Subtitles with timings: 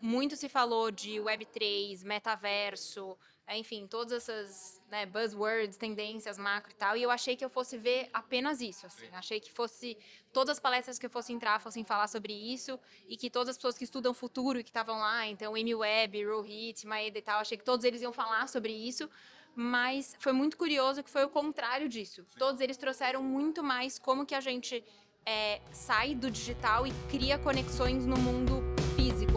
[0.00, 3.16] muito se falou de Web3, metaverso,
[3.54, 7.78] enfim, todas essas né, buzzwords, tendências, macro e tal, e eu achei que eu fosse
[7.78, 9.06] ver apenas isso, assim.
[9.12, 9.96] Achei que fosse,
[10.32, 12.78] todas as palestras que eu fosse entrar fossem falar sobre isso,
[13.08, 16.24] e que todas as pessoas que estudam futuro e que estavam lá, então, Amy Webb,
[16.24, 19.08] Rohit, Maeda e tal, achei que todos eles iam falar sobre isso,
[19.54, 22.22] mas foi muito curioso que foi o contrário disso.
[22.22, 22.38] Sim.
[22.38, 24.84] Todos eles trouxeram muito mais como que a gente
[25.24, 28.65] é, sai do digital e cria conexões no mundo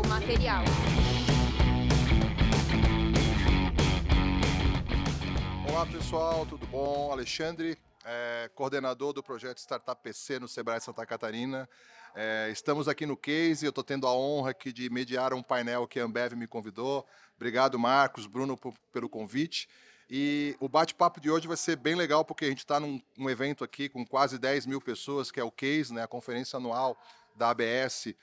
[0.10, 0.64] material.
[5.70, 7.12] Olá pessoal, tudo bom?
[7.12, 11.70] Alexandre, é, coordenador do projeto Startup PC no Sebrae Santa Catarina.
[12.16, 15.88] É, estamos aqui no Case, eu estou tendo a honra aqui de mediar um painel
[15.88, 17.06] que a Ambev me convidou.
[17.36, 19.70] Obrigado, Marcos, Bruno, por, pelo convite.
[20.10, 23.30] E o bate-papo de hoje vai ser bem legal, porque a gente está num um
[23.30, 26.98] evento aqui com quase 10 mil pessoas, que é o Case, né, a conferência anual
[27.36, 28.16] da ABS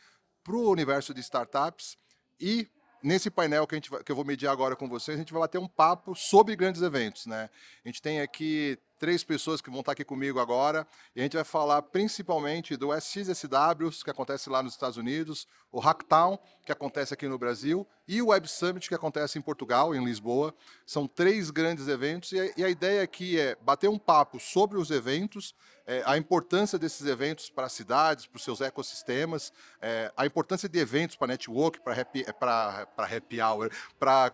[0.46, 1.98] para o universo de startups.
[2.40, 2.68] E
[3.02, 5.40] nesse painel que, a gente que eu vou medir agora com vocês, a gente vai
[5.40, 7.26] bater um papo sobre grandes eventos.
[7.26, 7.50] Né?
[7.84, 11.34] A gente tem aqui três pessoas que vão estar aqui comigo agora, e a gente
[11.36, 17.12] vai falar principalmente do SXSW, que acontece lá nos Estados Unidos, o Hacktown, que acontece
[17.12, 20.54] aqui no Brasil, e o Web Summit, que acontece em Portugal, em Lisboa.
[20.84, 25.54] São três grandes eventos, e a, ideia aqui é bater um papo sobre os eventos,
[25.86, 30.68] é, a importância desses eventos para as cidades, para os seus ecossistemas, é, a importância
[30.68, 34.32] de eventos para network, para happy, para happy hour, para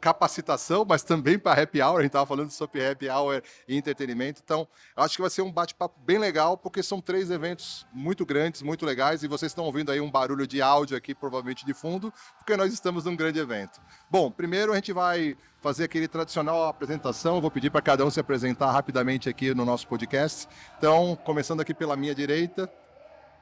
[0.00, 1.98] capacitação, mas também para happy hour.
[1.98, 4.40] A gente estava falando sobre happy hour e entretenimento.
[4.44, 8.62] Então, acho que vai ser um bate-papo bem legal, porque são três eventos muito grandes,
[8.62, 12.12] muito legais, e vocês estão ouvindo aí um barulho de áudio aqui, provavelmente de fundo,
[12.38, 13.80] porque nós estamos num grande evento.
[14.10, 17.40] Bom, primeiro a gente vai fazer aquele tradicional apresentação.
[17.40, 20.48] Vou pedir para cada um se apresentar rapidamente aqui no nosso podcast.
[20.78, 22.70] Então, começando aqui pela minha direita,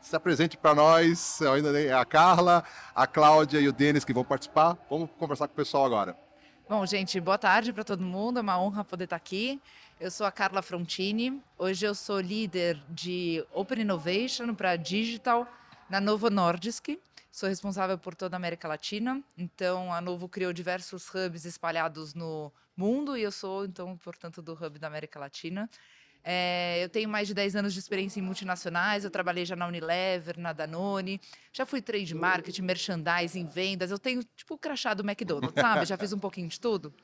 [0.05, 1.41] se apresente para nós.
[1.43, 2.63] ainda a Carla,
[2.95, 4.77] a Cláudia e o Denis que vão participar.
[4.89, 6.17] Vamos conversar com o pessoal agora.
[6.69, 8.39] Bom, gente, boa tarde para todo mundo.
[8.39, 9.61] É uma honra poder estar aqui.
[9.99, 11.43] Eu sou a Carla Frontini.
[11.59, 15.49] Hoje eu sou líder de Open Innovation para Digital
[15.89, 16.99] na Novo Nordisk.
[17.31, 19.23] Sou responsável por toda a América Latina.
[19.37, 24.53] Então, a Novo criou diversos hubs espalhados no mundo e eu sou, então, portanto, do
[24.53, 25.69] hub da América Latina.
[26.25, 29.67] É, eu tenho mais de 10 anos de experiência em multinacionais, eu trabalhei já na
[29.67, 31.21] Unilever, na Danone,
[31.53, 35.85] já fui trade marketing, merchandising, vendas, eu tenho tipo o crachá do McDonald's, sabe?
[35.85, 36.95] Já fiz um pouquinho de tudo.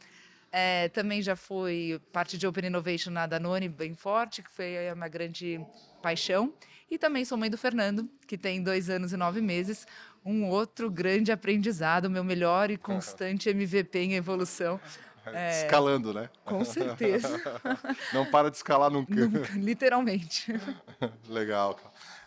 [0.51, 4.95] É, também já fui parte de Open Innovation na Danone, bem forte, que foi a
[4.95, 5.61] minha grande
[6.03, 6.53] paixão.
[6.91, 9.87] E também sou mãe do Fernando, que tem dois anos e nove meses,
[10.25, 14.81] um outro grande aprendizado, meu melhor e constante MVP em evolução.
[15.27, 16.31] É, Escalando, né?
[16.45, 17.29] Com certeza.
[18.13, 19.15] Não para de escalar nunca.
[19.15, 20.53] nunca literalmente.
[21.29, 21.79] Legal.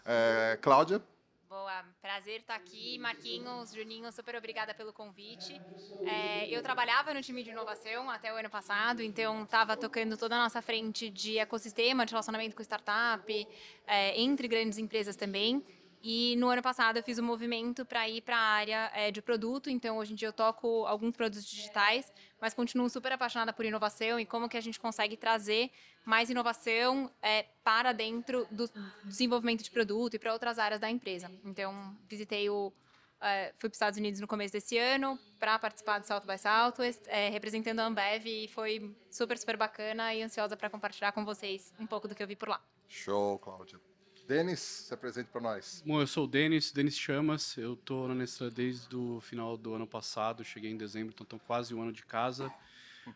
[0.06, 1.02] É, Cláudia?
[1.50, 2.98] Boa, prazer estar aqui.
[2.98, 5.62] Marquinhos, Juninho, super obrigada pelo convite.
[6.06, 10.36] É, eu trabalhava no time de inovação até o ano passado, então estava tocando toda
[10.36, 13.48] a nossa frente de ecossistema, de relacionamento com startup,
[13.86, 15.64] é, entre grandes empresas também.
[16.06, 19.22] E no ano passado eu fiz um movimento para ir para a área é, de
[19.22, 22.12] produto, então hoje em dia eu toco alguns produtos digitais,
[22.44, 25.72] mas continuo super apaixonada por inovação e como que a gente consegue trazer
[26.04, 28.70] mais inovação é, para dentro do
[29.06, 31.32] desenvolvimento de produto e para outras áreas da empresa.
[31.46, 32.74] Então, visitei o.
[33.22, 36.38] É, fui para os Estados Unidos no começo desse ano para participar do Salto by
[36.38, 41.24] Southwest, é, representando a Ambev e foi super, super bacana e ansiosa para compartilhar com
[41.24, 42.62] vocês um pouco do que eu vi por lá.
[42.90, 43.80] Show, Cláudia.
[44.28, 45.84] Denis, se apresente para nós.
[45.86, 47.58] Bom, eu sou o Denis, Denis Chamas.
[47.58, 50.46] Eu estou na Nestlé desde o final do ano passado.
[50.46, 52.52] Cheguei em dezembro, então estou quase um ano de casa.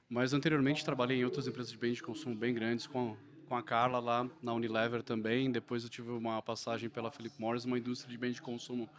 [0.09, 3.15] Mas anteriormente trabalhei em outras empresas de bens de consumo bem grandes, com,
[3.47, 5.49] com a Carla lá na Unilever também.
[5.49, 8.89] Depois eu tive uma passagem pela Philip Morris, uma indústria de bens de consumo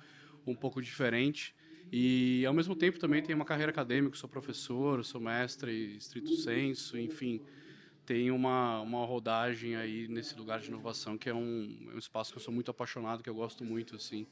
[0.47, 1.55] um pouco diferente.
[1.93, 6.99] E ao mesmo tempo também tenho uma carreira acadêmica, sou professor, sou mestre, estrito senso,
[6.99, 7.43] enfim
[8.09, 12.33] tem uma, uma rodagem aí nesse lugar de inovação que é um, é um espaço
[12.33, 14.27] que eu sou muito apaixonado, que eu gosto muito, assim.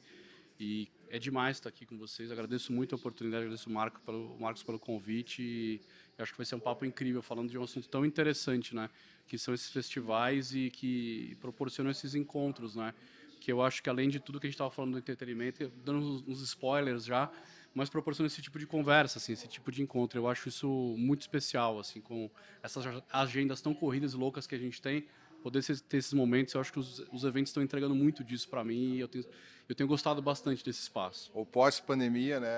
[0.59, 2.31] E é demais estar aqui com vocês.
[2.31, 5.43] Agradeço muito a oportunidade, agradeço o Marco pelo, o Marcos pelo convite.
[5.43, 5.81] E
[6.17, 8.89] acho que vai ser um papo incrível, falando de um assunto tão interessante, né?
[9.27, 12.95] Que são esses festivais e que proporcionam esses encontros, né?
[13.39, 16.23] Que eu acho que além de tudo que a gente estava falando do entretenimento, dando
[16.27, 17.31] uns, spoilers já,
[17.77, 20.19] mas proporciona esse tipo de conversa, assim, esse tipo de encontro.
[20.19, 22.27] Eu acho isso muito especial, assim, com
[22.63, 22.83] essas
[23.13, 25.05] agendas tão corridas e loucas que a gente tem,
[25.43, 28.63] poder ter esses momentos, eu acho que os, os eventos estão entregando muito disso para
[28.63, 29.23] mim e eu tenho,
[29.69, 31.29] eu tenho gostado bastante desse espaço.
[31.35, 32.49] O pós-pandemia, né,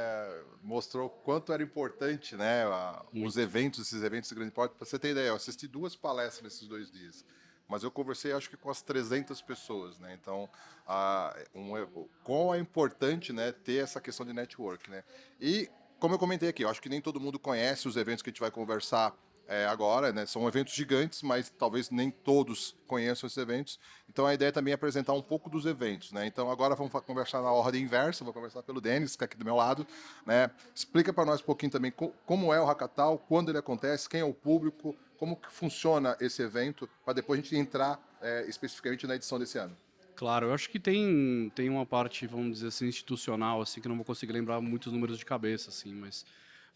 [0.64, 4.74] mostrou quanto era importante, né, a, os eventos, esses eventos de grande porte.
[4.76, 7.26] Para você ter ideia, eu assisti duas palestras nesses dois dias.
[7.70, 10.18] Mas eu conversei acho que com as 300 pessoas, né?
[10.20, 10.50] Então,
[10.88, 11.72] a, um,
[12.24, 15.04] qual é importante, né, ter essa questão de network, né?
[15.40, 15.70] E
[16.00, 18.32] como eu comentei aqui, eu acho que nem todo mundo conhece os eventos que a
[18.32, 19.16] gente vai conversar
[19.50, 20.28] é, agora, né?
[20.28, 23.80] São eventos gigantes, mas talvez nem todos conheçam esses eventos.
[24.08, 26.28] Então a ideia também é apresentar um pouco dos eventos, né?
[26.28, 29.44] Então agora vamos conversar na ordem inversa, vou conversar pelo Denis, que é aqui do
[29.44, 29.86] meu lado,
[30.24, 30.52] né?
[30.74, 31.92] Explica para nós um pouquinho também
[32.26, 36.42] como é o Hackathon, quando ele acontece, quem é o público, como que funciona esse
[36.42, 39.76] evento, para depois a gente entrar é, especificamente na edição desse ano.
[40.16, 43.98] Claro, eu acho que tem, tem uma parte, vamos dizer assim, institucional, assim, que não
[43.98, 46.26] vou conseguir lembrar muitos números de cabeça, assim, mas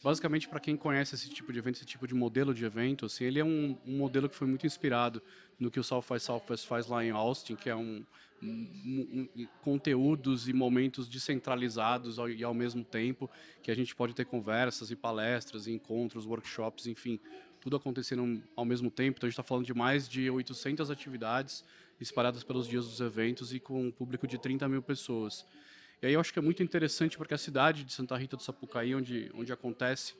[0.03, 3.23] basicamente para quem conhece esse tipo de evento, esse tipo de modelo de evento, assim,
[3.23, 5.21] ele é um, um modelo que foi muito inspirado
[5.57, 8.05] no que o South by Southwest faz lá em Austin, que é um,
[8.41, 13.29] um, um, conteúdos e momentos descentralizados ao, e ao mesmo tempo
[13.61, 17.19] que a gente pode ter conversas e palestras, e encontros, workshops, enfim,
[17.63, 19.17] tudo acontecendo ao mesmo tempo.
[19.17, 21.63] Então a gente está falando de mais de 800 atividades
[21.99, 25.45] espalhadas pelos dias dos eventos e com um público de 30 mil pessoas.
[26.01, 28.43] E aí eu acho que é muito interessante porque a cidade de Santa Rita do
[28.43, 30.13] Sapucaí, onde, onde acontece,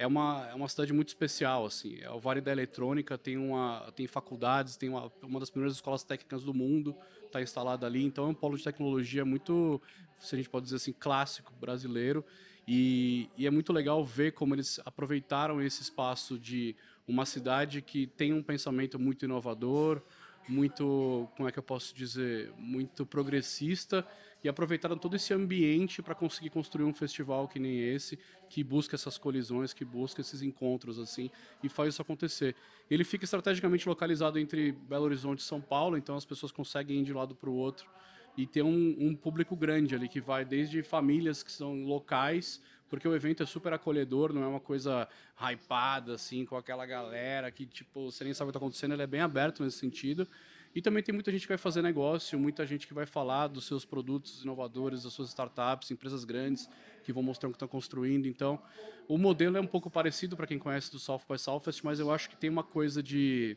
[0.00, 1.98] é uma, é uma cidade muito especial, assim.
[2.00, 6.02] É o Vale da Eletrônica, tem, uma, tem faculdades, tem uma, uma das primeiras escolas
[6.02, 8.02] técnicas do mundo, está instalada ali.
[8.02, 9.78] Então é um polo de tecnologia muito,
[10.18, 12.24] se a gente pode dizer assim, clássico brasileiro.
[12.66, 16.74] E, e, é muito legal ver como eles aproveitaram esse espaço de
[17.06, 20.00] uma cidade que tem um pensamento muito inovador,
[20.48, 24.06] muito, como é que eu posso dizer, muito progressista
[24.42, 28.96] e aproveitaram todo esse ambiente para conseguir construir um festival que nem esse, que busca
[28.96, 31.30] essas colisões, que busca esses encontros assim
[31.62, 32.54] e faz isso acontecer.
[32.90, 37.04] Ele fica estrategicamente localizado entre Belo Horizonte e São Paulo, então as pessoas conseguem ir
[37.04, 37.88] de um lado para o outro
[38.36, 43.06] e ter um, um, público grande ali que vai desde famílias que são locais, porque
[43.06, 45.06] o evento é super acolhedor, não é uma coisa
[45.36, 49.02] hypada assim com aquela galera que tipo você nem sabe o que está acontecendo, ele
[49.02, 50.26] é bem aberto nesse sentido
[50.74, 53.64] e também tem muita gente que vai fazer negócio, muita gente que vai falar dos
[53.64, 56.68] seus produtos inovadores, das suas startups, empresas grandes
[57.02, 58.26] que vão mostrar o que estão construindo.
[58.26, 58.62] Então,
[59.08, 62.12] o modelo é um pouco parecido para quem conhece do South by Southwest, mas eu
[62.12, 63.56] acho que tem uma coisa de,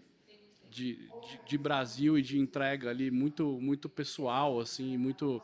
[0.71, 5.39] de, de, de Brasil e de entrega ali muito muito pessoal, assim, muito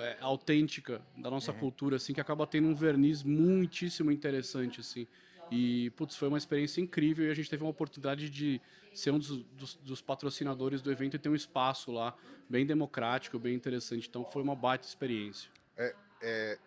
[0.00, 1.58] é, autêntica da nossa uhum.
[1.58, 5.08] cultura, assim, que acaba tendo um verniz muitíssimo interessante, assim.
[5.50, 8.60] E, putz, foi uma experiência incrível e a gente teve uma oportunidade de
[8.94, 12.14] ser um dos, dos, dos, patrocinadores do evento e ter um espaço lá
[12.48, 14.08] bem democrático, bem interessante.
[14.08, 15.50] Então, foi uma baita experiência.
[15.76, 16.58] É, é,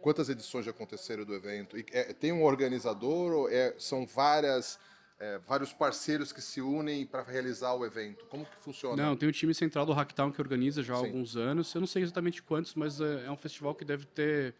[0.00, 1.78] quantas edições já aconteceram do evento?
[1.78, 4.78] E, é, tem um organizador ou é, são várias...
[5.16, 8.26] É, vários parceiros que se unem para realizar o evento.
[8.26, 9.00] Como que funciona?
[9.00, 11.06] Não, tem o time central do Hacktown que organiza já há Sim.
[11.06, 11.72] alguns anos.
[11.72, 14.56] Eu não sei exatamente quantos, mas é, é um festival que deve ter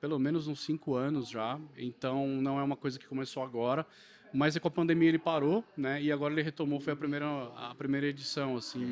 [0.00, 3.86] pelo menos uns cinco anos já, então não é uma coisa que começou agora,
[4.32, 6.02] mas com a pandemia ele parou, né?
[6.02, 8.82] E agora ele retomou, foi a primeira a primeira edição, assim.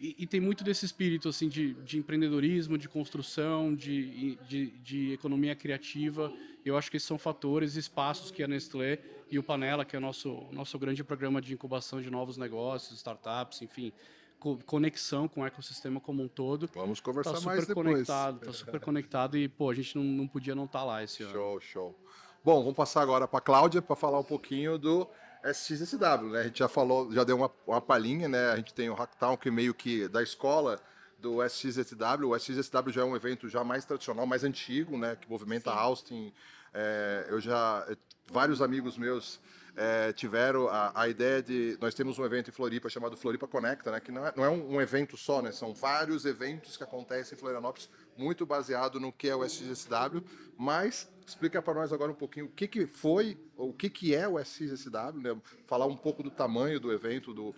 [0.00, 5.12] E, e tem muito desse espírito assim de, de empreendedorismo, de construção, de, de, de,
[5.12, 6.32] economia criativa.
[6.64, 9.00] Eu acho que esses são fatores, espaços que a Nestlé
[9.30, 12.96] e o Panela, que é o nosso nosso grande programa de incubação de novos negócios,
[12.98, 13.92] startups, enfim,
[14.64, 16.68] conexão com o ecossistema como um todo.
[16.74, 17.86] Vamos conversar tá mais depois.
[17.86, 21.02] Conectado, tá super conectado e, pô, a gente não, não podia não estar tá lá
[21.02, 21.32] esse show, ano.
[21.32, 21.98] Show, show.
[22.44, 25.08] Bom, vamos passar agora para a Cláudia para falar um pouquinho do
[25.44, 26.40] SXSW, né?
[26.40, 28.50] A gente já falou, já deu uma, uma palhinha, né?
[28.50, 30.80] A gente tem o Hacktown, que meio que da escola
[31.18, 32.28] do SXSW.
[32.28, 35.16] O SXSW já é um evento já mais tradicional, mais antigo, né?
[35.16, 35.76] Que movimenta Sim.
[35.76, 36.32] Austin.
[36.72, 37.86] É, eu já...
[38.30, 39.40] Vários amigos meus
[39.78, 41.78] é, tiveram a, a, ideia de.
[41.80, 44.50] Nós temos um evento em Floripa chamado Floripa Conecta, né, que não é, não é
[44.50, 49.12] um, um, evento só, né, são vários eventos que acontecem em Florianópolis, muito baseado no
[49.12, 50.24] que é o SXSW.
[50.58, 54.26] Mas explica para nós agora um pouquinho o que, que foi, o que, que é
[54.26, 57.54] o SXSW, né, falar um pouco do tamanho do evento, do,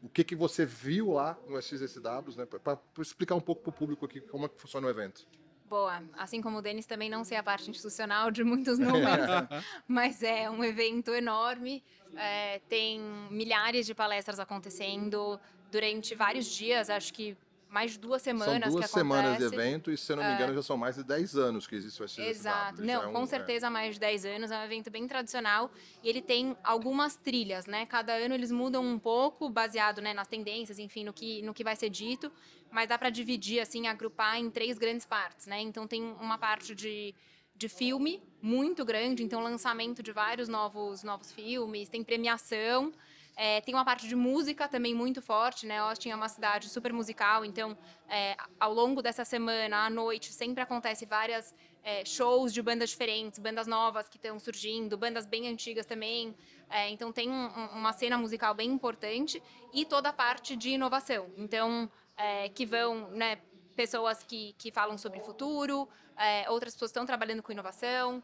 [0.00, 3.72] o que, que você viu lá no SXSW, né, para explicar um pouco para o
[3.72, 5.26] público aqui como é que funciona o evento.
[5.64, 6.02] Boa.
[6.16, 9.26] Assim como o Denis, também não sei a parte institucional de muitos números,
[9.88, 11.82] mas é um evento enorme.
[12.16, 15.40] É, tem milhares de palestras acontecendo
[15.70, 16.90] durante vários dias.
[16.90, 17.36] Acho que
[17.74, 20.52] mais de duas semanas são duas semanas de evento e, se eu não me engano,
[20.52, 22.22] uh, já são mais de 10 anos que existe o SXSW.
[22.22, 22.82] Exato.
[22.82, 23.70] Não, é um, com certeza é...
[23.70, 24.50] mais de 10 anos.
[24.52, 25.68] É um evento bem tradicional
[26.00, 27.84] e ele tem algumas trilhas, né?
[27.84, 31.64] Cada ano eles mudam um pouco, baseado né, nas tendências, enfim, no que, no que
[31.64, 32.30] vai ser dito.
[32.70, 35.60] Mas dá para dividir, assim, agrupar em três grandes partes, né?
[35.60, 37.12] Então tem uma parte de
[37.56, 42.92] de filme muito grande, então lançamento de vários novos novos filmes, tem premiação,
[43.36, 45.78] É, tem uma parte de música também muito forte, né?
[45.78, 47.76] Austin é uma cidade super musical, então
[48.08, 53.38] é, ao longo dessa semana, à noite, sempre acontece várias é, shows de bandas diferentes,
[53.38, 56.34] bandas novas que estão surgindo, bandas bem antigas também.
[56.70, 61.28] É, então tem um, uma cena musical bem importante e toda a parte de inovação.
[61.36, 63.38] Então é, que vão, né?
[63.74, 68.22] Pessoas que, que falam sobre futuro, é, outras pessoas estão trabalhando com inovação.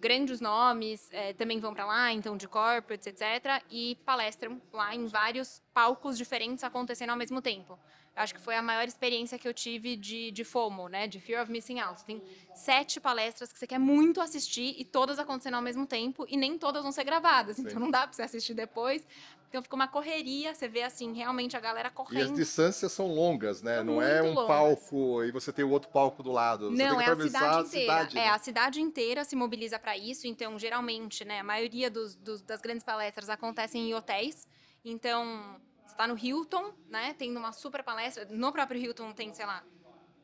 [0.00, 5.06] Grandes nomes é, também vão para lá, então de corporates, etc., e palestram lá em
[5.06, 7.78] vários palcos diferentes acontecendo ao mesmo tempo.
[8.18, 11.42] Acho que foi a maior experiência que eu tive de, de FOMO, né, de Fear
[11.42, 12.04] of Missing Out.
[12.04, 12.20] Tem
[12.52, 16.58] sete palestras que você quer muito assistir e todas acontecendo ao mesmo tempo e nem
[16.58, 17.62] todas vão ser gravadas, Sim.
[17.62, 19.06] então não dá para você assistir depois.
[19.48, 22.18] Então fica uma correria, você vê assim, realmente a galera correndo.
[22.18, 23.76] E as distâncias são longas, né?
[23.76, 24.46] São não é um longas.
[24.46, 26.70] palco e você tem o outro palco do lado.
[26.70, 27.60] Você não, é a cidade inteira.
[27.60, 28.20] A cidade, né?
[28.20, 30.26] É, a cidade inteira se mobiliza para isso.
[30.26, 34.46] Então, geralmente, né, a maioria dos, dos, das grandes palestras acontecem em hotéis.
[34.84, 37.14] Então, você está no Hilton, né?
[37.18, 38.26] Tendo uma super palestra.
[38.30, 39.64] No próprio Hilton tem, sei lá,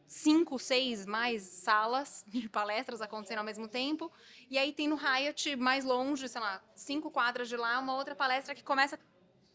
[0.06, 4.12] cinco, seis mais salas de palestras acontecendo ao mesmo tempo.
[4.50, 8.14] E aí tem no Hyatt, mais longe, sei lá, cinco quadras de lá, uma outra
[8.14, 8.98] palestra que começa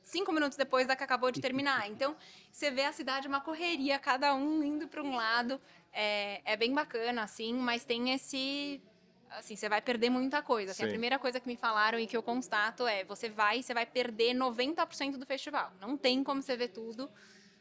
[0.09, 1.89] cinco minutos depois da que acabou de terminar.
[1.89, 2.15] Então,
[2.51, 5.61] você vê a cidade uma correria, cada um indo para um lado.
[5.93, 8.81] É, é bem bacana, assim, mas tem esse
[9.31, 10.71] assim, você vai perder muita coisa.
[10.71, 13.73] Assim, a primeira coisa que me falaram e que eu constato é, você vai, você
[13.73, 15.71] vai perder 90% do festival.
[15.79, 17.09] Não tem como você ver tudo,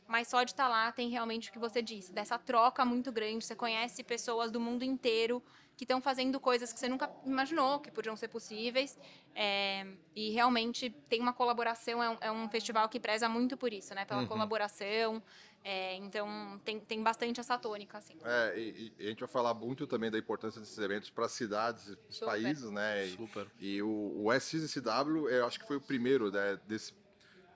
[0.07, 3.13] mas só de estar tá lá tem realmente o que você disse, dessa troca muito
[3.13, 5.43] grande, você conhece pessoas do mundo inteiro
[5.79, 8.99] que estão fazendo coisas que você nunca imaginou que podiam ser possíveis.
[9.33, 13.73] É, e realmente tem uma colaboração, é um, é um, festival que preza muito por
[13.73, 14.05] isso, né?
[14.05, 14.27] Pela uhum.
[14.27, 15.23] colaboração.
[15.63, 18.17] É, então tem, tem bastante essa tônica, assim.
[18.25, 21.97] É, e, e, a gente vai falar muito também da importância desses eventos para cidades,
[22.19, 23.07] para países, né?
[23.07, 23.47] E, Super.
[23.61, 26.93] E o, o SXSW, eu acho que foi o primeiro né, desse,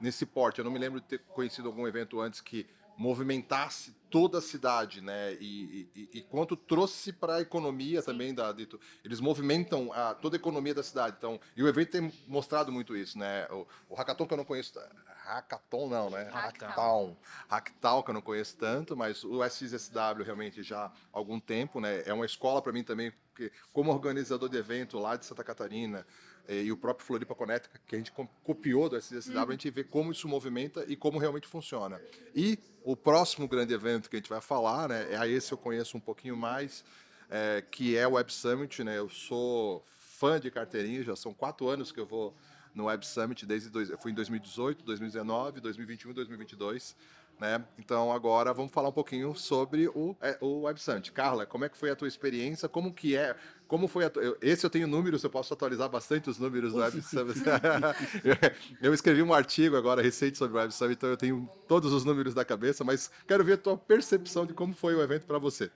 [0.01, 0.61] nesse porte.
[0.61, 2.69] Eu não me lembro de ter conhecido algum evento antes que
[3.03, 5.33] movimentasse toda a cidade, né?
[5.41, 8.07] E, e, e quanto trouxe para a economia Sim.
[8.07, 11.17] também da dito, eles movimentam a, toda a economia da cidade.
[11.19, 13.49] Então, e o evento tem mostrado muito isso, né?
[13.51, 14.79] O, o hackathon que eu não conheço,
[15.25, 16.31] hackathon não, né?
[16.31, 17.17] Hackathon,
[17.49, 22.03] hackathon que eu não conheço tanto, mas o SXSW realmente já há algum tempo, né?
[22.07, 26.07] É uma escola para mim também, porque como organizador de evento lá de Santa Catarina,
[26.49, 29.49] e o próprio Floripa Connect, que a gente copiou do SSW, uhum.
[29.49, 32.01] a gente vê como isso movimenta e como realmente funciona.
[32.35, 35.59] E o próximo grande evento que a gente vai falar, né, é a esse eu
[35.59, 36.85] conheço um pouquinho mais,
[37.31, 38.83] é, que é o Web Summit.
[38.83, 42.35] Né, eu sou fã de carteirinha, já são quatro anos que eu vou
[42.75, 46.97] no Web Summit, desde dois, eu fui em 2018, 2019, 2021 e 2022.
[47.43, 47.61] Né?
[47.77, 51.11] Então agora vamos falar um pouquinho sobre o, é, o Web Summit.
[51.11, 52.69] Carla, como é que foi a tua experiência?
[52.69, 53.35] Como que é?
[53.67, 54.05] Como foi.
[54.41, 57.41] Esse eu tenho números, eu posso atualizar bastante os números do Web Summit.
[58.81, 62.05] eu escrevi um artigo agora recente sobre o Web Summit, então eu tenho todos os
[62.05, 65.39] números da cabeça, mas quero ver a tua percepção de como foi o evento para
[65.41, 65.69] você.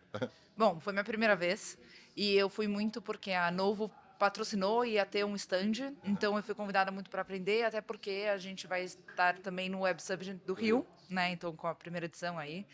[0.57, 1.77] Bom, foi minha primeira vez
[2.17, 6.43] e eu fui muito porque a Novo patrocinou e ia ter um stand, então eu
[6.43, 10.35] fui convidada muito para aprender, até porque a gente vai estar também no Web Summit
[10.47, 11.31] do Rio, né?
[11.31, 12.67] Então com a primeira edição aí.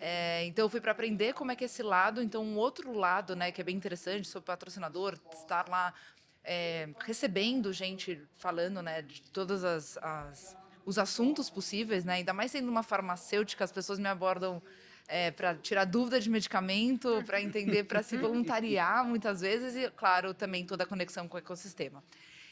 [0.00, 2.92] É, então eu fui para aprender como é que é esse lado, então um outro
[2.92, 5.94] lado, né, que é bem interessante sobre patrocinador, estar lá
[6.42, 12.14] é, recebendo gente falando, né, de todas as, as os assuntos possíveis, né?
[12.14, 14.62] Ainda mais sendo uma farmacêutica, as pessoas me abordam
[15.08, 20.32] é, para tirar dúvida de medicamento, para entender, para se voluntariar muitas vezes e, claro,
[20.32, 22.02] também toda a conexão com o ecossistema.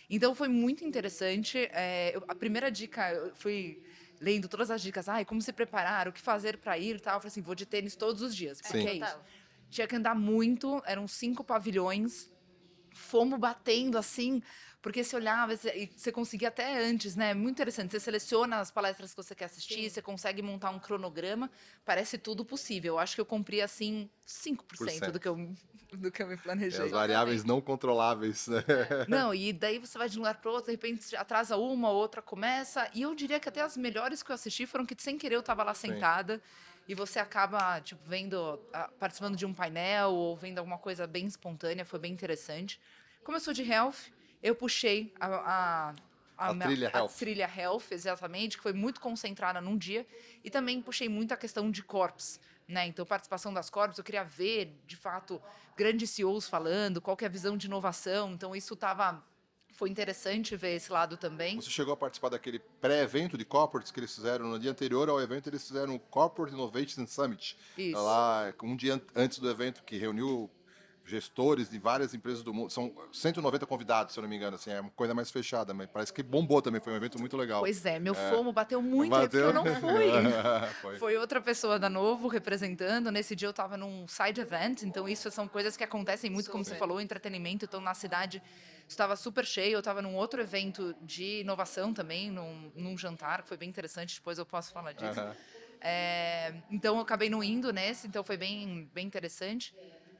[0.08, 1.68] Então foi muito interessante.
[1.72, 3.82] É, eu, a primeira dica, eu fui
[4.20, 7.14] lendo todas as dicas, ah, como se preparar, o que fazer para ir, tal.
[7.16, 8.86] Eu falei assim, vou de tênis todos os dias, porque Sim.
[8.86, 9.18] é isso.
[9.70, 12.30] Tinha que andar muito, eram cinco pavilhões,
[12.94, 14.42] fomos batendo assim
[14.82, 17.32] porque você olhava e você conseguia até antes, né?
[17.32, 17.92] Muito interessante.
[17.92, 19.88] Você seleciona as palestras que você quer assistir, Sim.
[19.88, 21.48] você consegue montar um cronograma.
[21.84, 22.94] Parece tudo possível.
[22.94, 25.54] Eu acho que eu cumpri, assim, 5% do que, eu,
[25.92, 26.80] do que eu me planejei.
[26.80, 28.64] É, as variáveis não controláveis, né?
[28.66, 29.06] É.
[29.08, 32.20] Não, e daí você vai de um lugar para outro, de repente atrasa uma, outra
[32.20, 32.90] começa.
[32.92, 35.40] E eu diria que até as melhores que eu assisti foram que, sem querer, eu
[35.40, 36.36] estava lá sentada.
[36.36, 38.58] Sim e você acaba tipo vendo
[38.98, 42.80] participando de um painel ou vendo alguma coisa bem espontânea foi bem interessante
[43.22, 44.10] como eu sou de health
[44.42, 45.94] eu puxei a, a,
[46.36, 47.12] a, a trilha, a, health.
[47.18, 50.06] trilha Health, exatamente, que foi muito concentrada num dia.
[50.42, 52.40] E também puxei muito a questão de corpos.
[52.66, 52.86] Né?
[52.86, 55.40] Então, participação das corpos, eu queria ver, de fato,
[55.76, 58.32] grandes CEOs falando, qual é a visão de inovação.
[58.32, 59.22] Então, isso estava
[59.72, 61.56] foi interessante ver esse lado também.
[61.56, 65.20] Você chegou a participar daquele pré-evento de corporates que eles fizeram no dia anterior ao
[65.20, 67.58] evento, eles fizeram o Corporate Innovation Summit.
[67.76, 68.00] Isso.
[68.00, 70.50] Lá, um dia antes do evento, que reuniu
[71.04, 72.70] gestores de várias empresas do mundo.
[72.70, 75.88] São 190 convidados, se eu não me engano, assim, é uma coisa mais fechada, mas
[75.88, 77.60] parece que bombou também, foi um evento muito legal.
[77.60, 80.12] Pois é, meu FOMO bateu muito aí porque eu não fui.
[80.80, 80.98] Foi.
[80.98, 83.10] Foi outra pessoa da Novo representando.
[83.10, 86.64] Nesse dia eu estava num side event, então isso são coisas que acontecem muito, como
[86.64, 87.64] você falou, entretenimento.
[87.64, 88.42] Então na cidade
[88.88, 89.74] estava super cheio.
[89.74, 94.16] Eu estava num outro evento de inovação também, num, num jantar, que foi bem interessante.
[94.16, 95.20] Depois eu posso falar disso.
[95.80, 99.74] É, então eu acabei não indo nesse, então foi bem, bem interessante.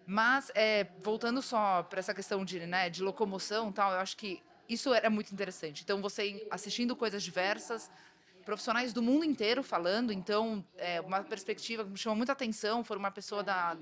[0.07, 4.43] Mas é, voltando só para essa questão de, né, de locomoção tal, eu acho que
[4.69, 5.83] isso era muito interessante.
[5.83, 7.91] Então você assistindo coisas diversas,
[8.45, 12.97] profissionais do mundo inteiro falando, então é, uma perspectiva que me chamou muita atenção foi
[12.97, 13.77] uma pessoa da,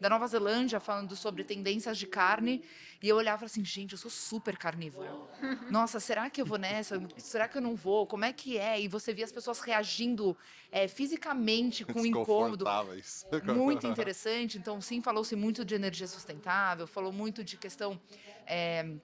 [0.00, 2.62] da Nova Zelândia falando sobre tendências de carne
[3.02, 5.10] e eu olhava assim, gente, eu sou super carnívora.
[5.70, 7.00] Nossa, será que eu vou nessa?
[7.16, 8.06] Será que eu não vou?
[8.06, 8.80] Como é que é?
[8.80, 10.36] E você via as pessoas reagindo
[10.70, 12.64] é, fisicamente com incômodo.
[13.54, 14.58] Muito interessante.
[14.58, 18.00] Então, sim, falou-se muito de energia sustentável, falou muito de questão
[18.46, 18.94] é,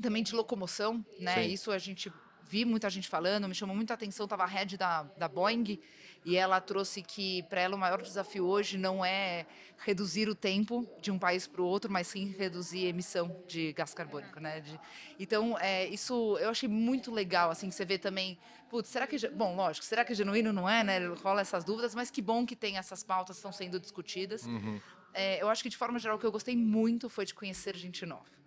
[0.00, 1.44] também de locomoção, né?
[1.44, 1.52] Sim.
[1.52, 2.12] Isso a gente
[2.52, 5.78] vi muita gente falando, me chamou muita atenção, estava a head da, da Boeing
[6.22, 9.46] e ela trouxe que para ela o maior desafio hoje não é
[9.78, 13.72] reduzir o tempo de um país para o outro, mas sim reduzir a emissão de
[13.72, 14.60] gás carbônico, né?
[14.60, 14.78] De-
[15.18, 19.56] então, é, isso eu achei muito legal, assim, você vê também, putz, será que, bom,
[19.56, 20.98] lógico, será que é genuíno, não é, né?
[21.24, 24.44] Rola essas dúvidas, mas que bom que tem essas pautas que estão sendo discutidas.
[24.44, 24.78] Uhum.
[25.14, 27.74] É, eu acho que de forma geral o que eu gostei muito foi de conhecer
[27.76, 28.41] gente nova.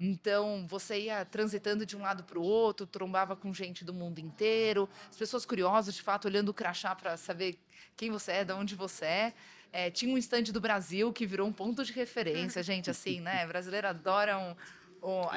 [0.00, 4.18] Então, você ia transitando de um lado para o outro, trombava com gente do mundo
[4.18, 7.58] inteiro, as pessoas curiosas, de fato, olhando o crachá para saber
[7.98, 9.34] quem você é, de onde você é.
[9.70, 13.44] É, tinha um estande do Brasil que virou um ponto de referência, gente, assim, né?
[13.46, 14.56] Brasileiro adora um.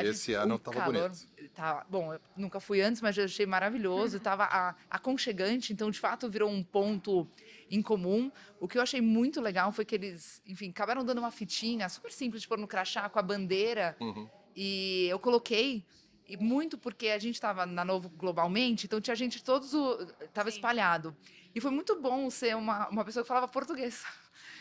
[0.01, 1.09] esse ano tava calor.
[1.09, 1.51] bonito.
[1.53, 4.15] Tá, bom, eu nunca fui antes, mas eu achei maravilhoso.
[4.17, 7.27] Estava aconchegante, então de fato virou um ponto
[7.69, 8.31] em comum.
[8.59, 12.11] O que eu achei muito legal foi que eles, enfim, acabaram dando uma fitinha super
[12.11, 13.95] simples de pôr no crachá com a bandeira.
[13.99, 14.27] Uhum.
[14.55, 15.85] E eu coloquei,
[16.27, 19.99] e muito porque a gente estava na Novo globalmente, então tinha gente todos o.
[20.21, 21.15] estava espalhado.
[21.55, 24.03] E foi muito bom ser uma, uma pessoa que falava português.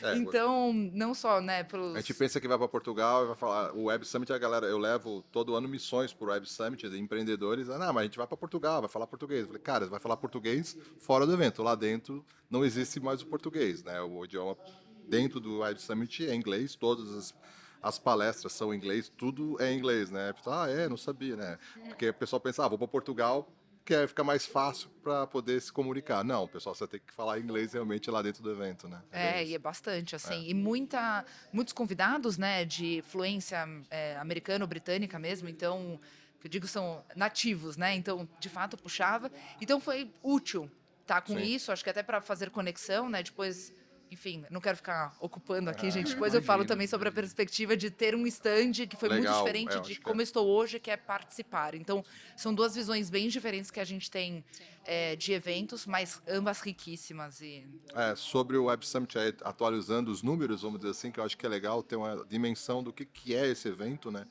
[0.03, 1.95] É, então, não só, né, pelos.
[1.97, 3.73] A gente pensa que vai para Portugal e vai falar.
[3.75, 6.99] O Web Summit, a galera, eu levo todo ano missões para o Web Summit de
[6.99, 7.71] empreendedores.
[7.71, 9.43] Ah, não, mas a gente vai para Portugal, vai falar português.
[9.43, 11.63] Eu falei, cara, vai falar português fora do evento.
[11.63, 14.01] Lá dentro não existe mais o português, né?
[14.03, 14.57] O idioma
[15.09, 17.35] dentro do Web Summit é inglês, todas as,
[17.83, 20.33] as palestras são em inglês, tudo é em inglês, né?
[20.47, 21.59] Ah, é, não sabia, né?
[21.89, 23.50] Porque o pessoal pensa, ah, vou para Portugal,
[23.85, 26.25] que aí fica mais fácil para poder se comunicar.
[26.25, 29.02] Não, pessoal você tem que falar inglês realmente lá dentro do evento, né?
[29.11, 30.49] É, bem e é bastante, assim.
[30.49, 36.00] E muita, muitos convidados, né, de fluência é, americana ou britânica mesmo, então,
[36.41, 37.95] que eu digo são nativos, né?
[37.97, 39.30] Então, de fato, puxava.
[39.61, 41.43] Então, foi útil estar com Sim.
[41.43, 43.23] isso, acho que até para fazer conexão, né?
[43.23, 43.75] Depois,
[44.13, 46.13] enfim, não quero ficar ocupando aqui, Ah, gente.
[46.13, 49.43] Depois eu falo também sobre a perspectiva de ter um stand que foi muito Legal,
[49.43, 50.23] diferente é, de como é.
[50.23, 51.75] eu estou hoje, que é participar.
[51.75, 52.05] Então,
[52.37, 54.45] são duas visões bem diferentes que a gente tem
[54.85, 60.63] é, de eventos, mas ambas riquíssimas e É, sobre o Web Summit, atualizando os números,
[60.63, 63.35] vamos dizer assim, que eu acho que é legal ter uma dimensão do que, que
[63.35, 64.27] é esse evento, né?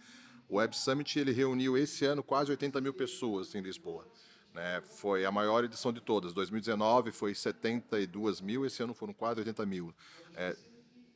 [0.47, 4.05] O Web Summit, ele reuniu esse ano quase 80 mil pessoas em Lisboa.
[4.53, 4.81] Né?
[4.81, 6.33] Foi a maior edição de todas.
[6.33, 9.93] 2019 foi 72 mil, esse ano foram quase 80 mil.
[10.35, 10.55] É,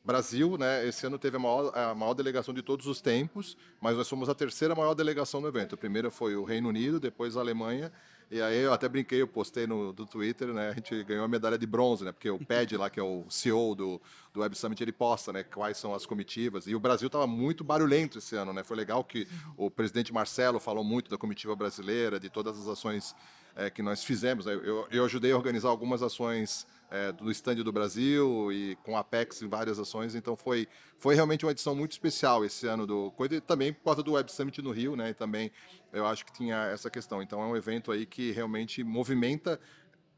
[0.06, 3.96] Brasil, né, esse ano teve a maior, a maior delegação de todos os tempos, mas
[3.96, 5.74] nós fomos a terceira maior delegação no evento.
[5.74, 7.92] A primeira foi o Reino Unido, depois a Alemanha,
[8.30, 11.28] e aí eu até brinquei, eu postei no do Twitter, né, a gente ganhou a
[11.28, 14.00] medalha de bronze, né, porque o Ped lá, que é o CEO do,
[14.32, 17.62] do Web Summit, ele posta, né, quais são as comitivas, e o Brasil estava muito
[17.62, 22.18] barulhento esse ano, né, foi legal que o presidente Marcelo falou muito da comitiva brasileira,
[22.18, 23.14] de todas as ações
[23.56, 24.44] é, que nós fizemos.
[24.46, 24.52] né?
[24.52, 29.00] Eu, eu ajudei a organizar algumas ações é, do estande do Brasil e com a
[29.00, 30.68] Apex em várias ações, então foi,
[30.98, 34.12] foi realmente uma edição muito especial esse ano do coisa e também por causa do
[34.12, 35.10] Web Summit no Rio, né?
[35.10, 35.50] E também
[35.92, 37.22] eu acho que tinha essa questão.
[37.22, 39.60] Então é um evento aí que realmente movimenta.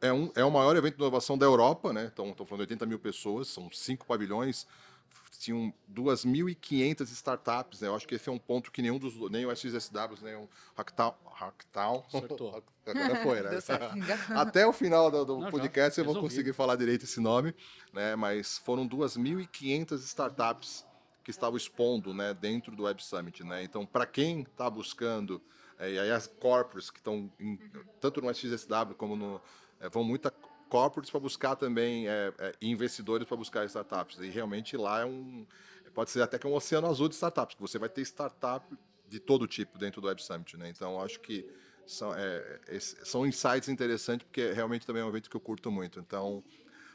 [0.01, 2.09] É, um, é o maior evento de inovação da Europa, né?
[2.13, 4.65] Então, estou falando de 80 mil pessoas, são cinco pavilhões,
[5.39, 7.81] tinham 2.500 startups.
[7.81, 7.89] Né?
[7.89, 10.49] Eu acho que esse é um ponto que nenhum dos nem o SXSW, nem o
[10.77, 12.63] Hacktown, Hacktown Acertou.
[12.87, 13.51] agora foi, né?
[14.37, 17.55] Até o final do, do Não, já, podcast eu vou conseguir falar direito esse nome,
[17.93, 18.17] né?
[18.17, 20.85] Mas foram 2.500 startups
[21.23, 23.63] que estavam expondo, né, dentro do Web Summit, né?
[23.63, 25.43] Então, para quem está buscando,
[25.79, 27.31] é, e aí as corporates que estão
[28.01, 29.41] tanto no SXSW como no
[29.79, 30.33] é, vão muita
[30.69, 34.19] corporates para buscar também é, é, investidores para buscar startups.
[34.19, 35.47] E realmente lá é um
[35.95, 38.65] pode ser até que um oceano azul de startups, que você vai ter startup
[39.09, 40.69] de todo tipo dentro do Web Summit, né?
[40.69, 41.45] Então, acho que
[41.85, 42.61] são, é,
[43.03, 45.99] são insights interessantes, porque realmente também é um evento que eu curto muito.
[45.99, 46.45] Então,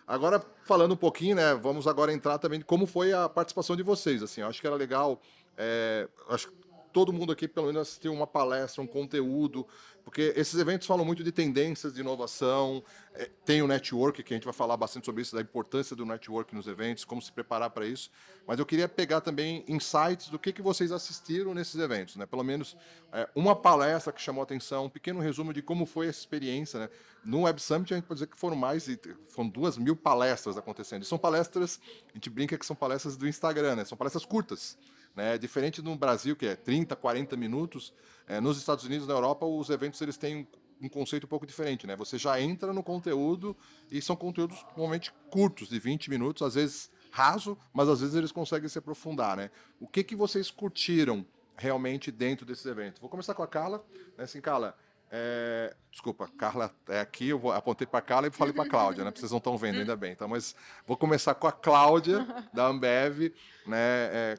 [0.05, 1.55] Agora, falando um pouquinho, né?
[1.55, 4.21] Vamos agora entrar também em como foi a participação de vocês.
[4.21, 5.21] Assim, acho que era legal.
[5.57, 6.53] É, acho que
[6.93, 9.67] todo mundo aqui, pelo menos, assistiu uma palestra, um conteúdo,
[10.05, 12.83] porque esses eventos falam muito de tendências de inovação,
[13.15, 16.05] é, tem o network, que a gente vai falar bastante sobre isso, da importância do
[16.05, 18.11] network nos eventos, como se preparar para isso,
[18.45, 22.25] mas eu queria pegar também insights do que, que vocês assistiram nesses eventos, né?
[22.25, 22.77] pelo menos
[23.11, 26.79] é, uma palestra que chamou atenção, um pequeno resumo de como foi essa experiência.
[26.81, 26.89] Né?
[27.23, 30.57] No Web Summit, a gente pode dizer que foram mais de foram duas mil palestras
[30.57, 31.79] acontecendo, e são palestras,
[32.09, 33.85] a gente brinca que são palestras do Instagram, né?
[33.85, 34.77] são palestras curtas,
[35.15, 35.37] né?
[35.37, 37.93] Diferente no Brasil, que é 30, 40 minutos,
[38.27, 40.47] é, nos Estados Unidos, na Europa, os eventos eles têm
[40.81, 41.87] um conceito um pouco diferente.
[41.87, 41.95] Né?
[41.95, 43.55] Você já entra no conteúdo
[43.89, 48.31] e são conteúdos normalmente curtos, de 20 minutos, às vezes raso, mas às vezes eles
[48.31, 49.37] conseguem se aprofundar.
[49.37, 49.49] Né?
[49.79, 52.99] O que, que vocês curtiram realmente dentro desses eventos?
[52.99, 53.83] Vou começar com a Carla.
[54.17, 54.23] Né?
[54.23, 54.75] Assim, Carla,
[55.11, 55.75] é...
[55.91, 59.13] Desculpa, Carla é aqui, eu apontei para Carla e falei para a Cláudia, né?
[59.15, 60.11] Vocês não estão vendo ainda bem.
[60.11, 60.55] Então, mas
[60.87, 63.31] vou começar com a Cláudia, da Ambev.
[63.67, 63.77] Né?
[63.77, 64.37] É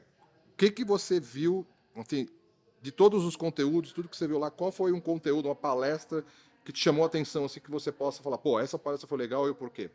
[0.55, 1.65] que, que você viu,
[1.95, 2.27] enfim,
[2.81, 6.23] de todos os conteúdos, tudo que você viu lá, qual foi um conteúdo, uma palestra
[6.63, 9.47] que te chamou a atenção, assim, que você possa falar, pô, essa palestra foi legal
[9.47, 9.89] e o porquê?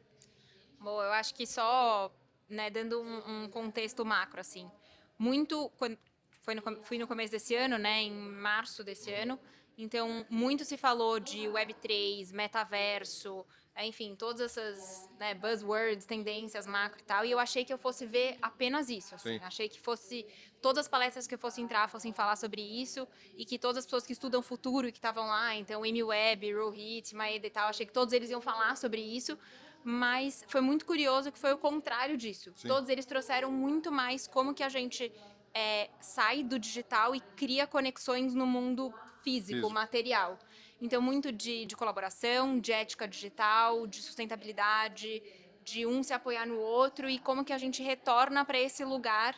[0.78, 2.12] Bom, eu acho que só,
[2.48, 4.70] né, dando um, um contexto macro, assim,
[5.18, 5.98] muito, quando,
[6.42, 9.38] foi no, fui no começo desse ano, né, em março desse ano,
[9.76, 13.44] então muito se falou de Web3, metaverso,
[13.84, 18.06] enfim, todas essas né, buzzwords, tendências, macro e tal, e eu achei que eu fosse
[18.06, 19.14] ver apenas isso.
[19.14, 19.38] Assim.
[19.42, 20.26] Achei que fosse
[20.60, 23.84] todas as palestras que eu fosse entrar fossem falar sobre isso e que todas as
[23.84, 27.68] pessoas que estudam futuro e que estavam lá, então Amy Webb, Rohit, Maeda e tal,
[27.68, 29.38] achei que todos eles iam falar sobre isso,
[29.82, 32.52] mas foi muito curioso que foi o contrário disso.
[32.56, 32.68] Sim.
[32.68, 35.12] Todos eles trouxeram muito mais como que a gente
[35.54, 39.70] é, sai do digital e cria conexões no mundo físico, físico.
[39.70, 40.38] material.
[40.80, 45.22] Então, muito de, de colaboração, de ética digital, de sustentabilidade,
[45.62, 49.36] de um se apoiar no outro e como que a gente retorna para esse lugar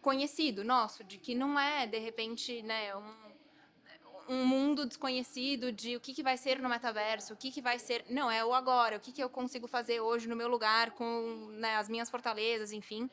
[0.00, 3.26] conhecido nosso, de que não é, de repente, né, um,
[4.28, 7.78] um mundo desconhecido de o que, que vai ser no metaverso, o que, que vai
[7.78, 8.04] ser.
[8.08, 11.48] Não, é o agora, o que, que eu consigo fazer hoje no meu lugar com
[11.52, 13.10] né, as minhas fortalezas, enfim.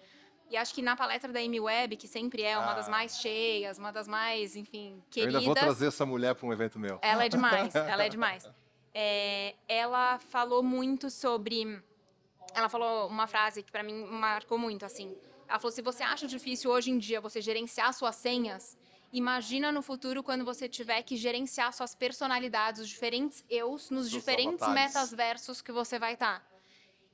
[0.49, 2.75] E acho que na palestra da Amy Webb, que sempre é uma ah.
[2.75, 5.33] das mais cheias, uma das mais, enfim, queridas.
[5.33, 6.99] Eu ainda vou trazer essa mulher para um evento meu.
[7.01, 8.47] Ela é demais, ela é demais.
[8.93, 11.81] É, ela falou muito sobre.
[12.53, 15.15] Ela falou uma frase que para mim marcou muito, assim.
[15.47, 18.77] Ela falou: se você acha difícil hoje em dia você gerenciar suas senhas,
[19.11, 24.61] imagina no futuro quando você tiver que gerenciar suas personalidades, os diferentes eus, nos diferentes
[24.61, 24.93] avatares.
[24.93, 26.39] metaversos que você vai estar.
[26.41, 26.52] Tá.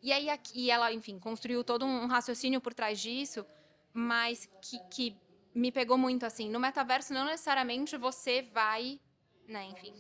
[0.02, 3.46] E aí aqui ela, enfim, construiu todo um raciocínio por trás disso,
[3.94, 5.18] mas que, que
[5.54, 6.50] me pegou muito assim.
[6.50, 9.00] No metaverso não necessariamente você vai,
[9.48, 9.94] né, enfim,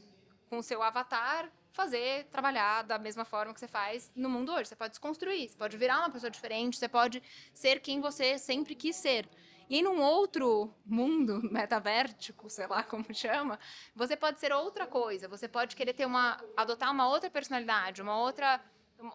[0.49, 4.69] com o seu avatar fazer, trabalhar da mesma forma que você faz no mundo hoje.
[4.69, 7.21] Você pode desconstruir, você pode virar uma pessoa diferente, você pode
[7.53, 9.29] ser quem você sempre quis ser.
[9.69, 13.59] E em um outro mundo metavértico, sei lá como chama,
[13.95, 15.27] você pode ser outra coisa.
[15.27, 18.59] Você pode querer ter uma adotar uma outra personalidade, uma outra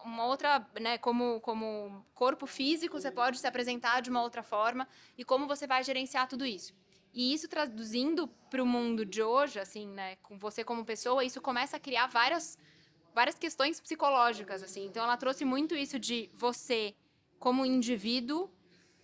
[0.03, 4.87] uma outra, né, como, como corpo físico, você pode se apresentar de uma outra forma
[5.17, 6.73] e como você vai gerenciar tudo isso.
[7.13, 11.39] E isso traduzindo para o mundo de hoje, assim, né, com você como pessoa, isso
[11.41, 12.57] começa a criar várias
[13.13, 14.85] várias questões psicológicas, assim.
[14.85, 16.93] Então ela trouxe muito isso de você
[17.39, 18.51] como indivíduo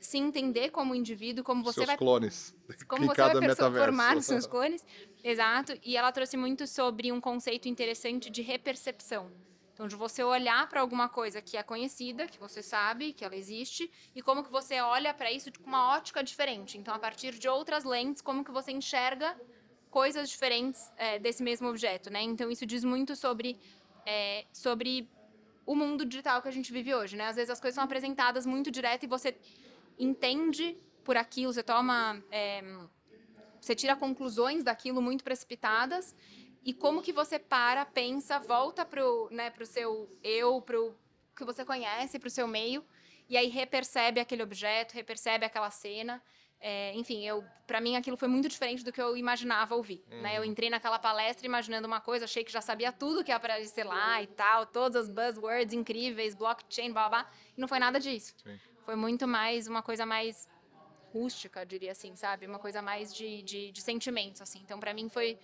[0.02, 2.56] se entender como indivíduo, como você seus vai clones.
[2.90, 4.84] como você vai formar os seus clones.
[5.24, 5.74] Exato.
[5.84, 9.32] E ela trouxe muito sobre um conceito interessante de repercepção.
[9.74, 13.36] Então, de você olhar para alguma coisa que é conhecida, que você sabe que ela
[13.36, 16.78] existe, e como que você olha para isso com uma ótica diferente.
[16.78, 19.36] Então, a partir de outras lentes, como que você enxerga
[19.90, 22.22] coisas diferentes é, desse mesmo objeto, né?
[22.22, 23.58] Então, isso diz muito sobre,
[24.06, 25.10] é, sobre
[25.66, 27.28] o mundo digital que a gente vive hoje, né?
[27.28, 29.38] Às vezes as coisas são apresentadas muito direto e você
[29.98, 32.22] entende por aquilo, você toma...
[32.32, 32.62] É,
[33.60, 36.16] você tira conclusões daquilo muito precipitadas
[36.64, 40.96] e como que você para, pensa, volta pro, né, pro seu eu, pro
[41.36, 42.86] que você conhece, pro seu meio,
[43.28, 46.22] e aí repercebe aquele objeto, repercebe aquela cena.
[46.60, 50.04] É, enfim, eu para mim aquilo foi muito diferente do que eu imaginava ouvir.
[50.12, 50.22] Uhum.
[50.22, 50.38] Né?
[50.38, 53.84] Eu entrei naquela palestra imaginando uma coisa, achei que já sabia tudo que ia aparecer
[53.84, 58.36] lá e tal, todas as buzzwords incríveis, blockchain, blá blá, e não foi nada disso.
[58.44, 58.60] Sim.
[58.86, 60.48] Foi muito mais uma coisa mais
[61.12, 62.46] rústica, diria assim, sabe?
[62.46, 64.60] Uma coisa mais de, de, de sentimentos, assim.
[64.64, 65.40] Então, para mim foi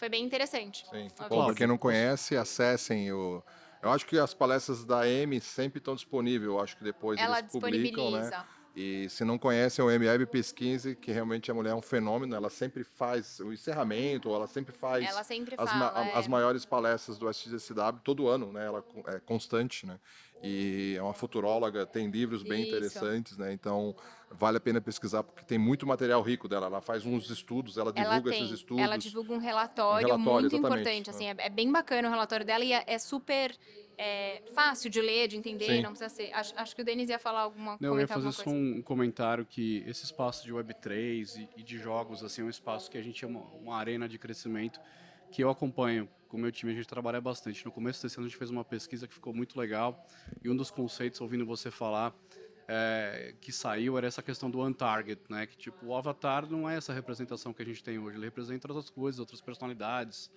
[0.00, 0.86] foi bem interessante.
[0.90, 1.08] Sim.
[1.28, 3.42] Bom, para quem não conhece, acessem o.
[3.82, 6.50] Eu acho que as palestras da M sempre estão disponíveis.
[6.50, 8.30] Eu acho que depois Ela eles publicam, né?
[8.74, 12.48] E se não conhecem o MWeb Pesquise, que realmente a mulher é um fenômeno, ela
[12.48, 16.16] sempre faz o encerramento, ela sempre faz ela sempre as, fala, ma é.
[16.16, 18.66] as maiores palestras do SXSW todo ano, né?
[18.66, 19.98] Ela é constante, né?
[20.42, 22.70] E é uma futuróloga, tem livros bem Isso.
[22.70, 23.52] interessantes, né?
[23.52, 23.94] Então
[24.30, 26.66] vale a pena pesquisar porque tem muito material rico dela.
[26.66, 28.82] Ela faz uns estudos, ela Ela divulga tem, esses estudos.
[28.82, 30.80] ela divulga um relatório, Um relatório, muito exatamente.
[30.80, 33.54] importante, assim, é, é bem bacana o relatório dela e é, é super
[33.98, 35.82] é, fácil de ler, de entender, Sim.
[35.82, 36.32] não precisa ser.
[36.32, 38.58] Acho, acho que o Denis ia falar alguma Não, eu ia fazer só coisa.
[38.58, 42.90] um comentário que esse espaço de Web3 e, e de jogos assim é um espaço
[42.90, 44.80] que a gente chama uma arena de crescimento
[45.30, 47.64] que eu acompanho com o meu time, a gente trabalha bastante.
[47.64, 50.06] No começo desse ano a gente fez uma pesquisa que ficou muito legal
[50.42, 52.14] e um dos conceitos, ouvindo você falar,
[52.68, 55.44] é, que saiu era essa questão do untarget, né?
[55.44, 58.68] Que tipo, o avatar não é essa representação que a gente tem hoje, ele representa
[58.68, 60.30] outras coisas, outras personalidades,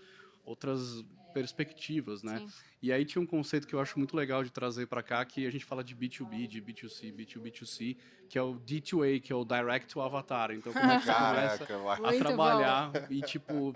[0.43, 2.39] outras perspectivas, né?
[2.39, 2.47] Sim.
[2.81, 5.45] E aí tinha um conceito que eu acho muito legal de trazer para cá, que
[5.45, 9.45] a gente fala de B2B, de B2C, B2B2C, que é o D2A, que é o
[9.45, 10.51] Direct to Avatar.
[10.51, 13.73] Então, como é que você começa a trabalhar e, tipo,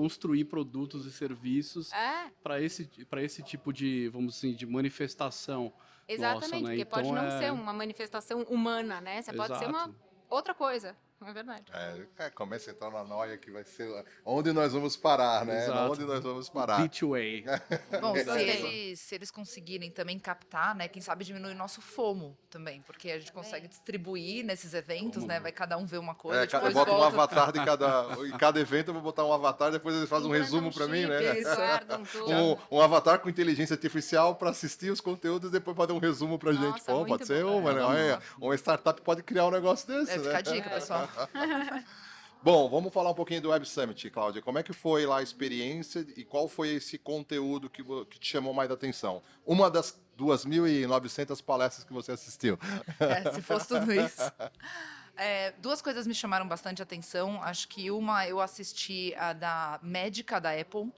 [0.00, 5.72] construir produtos e serviços É, para esse, para esse tipo de, vamos assim, de manifestação.
[6.06, 6.68] exatamente, né?
[6.68, 9.22] porque pode Então não é- ser uma manifestação humana, né?
[9.22, 9.94] Você pode ser uma Exato.
[10.28, 11.64] outra coisa, é verdade.
[11.72, 13.88] É, é, começa a entrar na noia que vai ser
[14.24, 15.64] onde nós vamos parar, né?
[15.64, 15.92] Exato.
[15.92, 16.80] Onde nós vamos parar.
[16.80, 17.60] D2A.
[18.00, 18.48] Bom, se Gostei.
[18.50, 20.88] eles, se eles conseguirem também captar, né?
[20.88, 25.40] Quem sabe diminuir nosso FOMO também, porque a gente consegue distribuir nesses eventos, né?
[25.40, 27.14] Vai cada um ver uma coisa, É, cada- depois bota um volta.
[27.16, 27.86] avatar de cada.
[28.26, 31.06] Em cada evento eu vou botar um avatar, depois eles fazem um resumo para mim,
[31.06, 31.38] né?
[31.38, 31.50] Isso.
[32.26, 36.38] Um, um avatar com inteligência artificial para assistir os conteúdos e depois fazer um resumo
[36.38, 36.82] pra gente.
[36.82, 37.58] Pô, pode ser bom.
[37.58, 37.80] uma, né?
[38.12, 38.20] Lá.
[38.40, 40.22] uma startup pode criar um negócio desse, É, né?
[40.24, 41.05] fica a dica, pessoal.
[42.42, 44.40] Bom, vamos falar um pouquinho do Web Summit, Cláudia.
[44.40, 48.28] Como é que foi lá a experiência e qual foi esse conteúdo que, que te
[48.28, 49.20] chamou mais atenção?
[49.44, 52.58] Uma das 2.900 palestras que você assistiu.
[53.00, 54.22] É, se fosse tudo isso.
[55.18, 57.42] É, duas coisas me chamaram bastante atenção.
[57.42, 60.92] Acho que uma eu assisti a da médica da Apple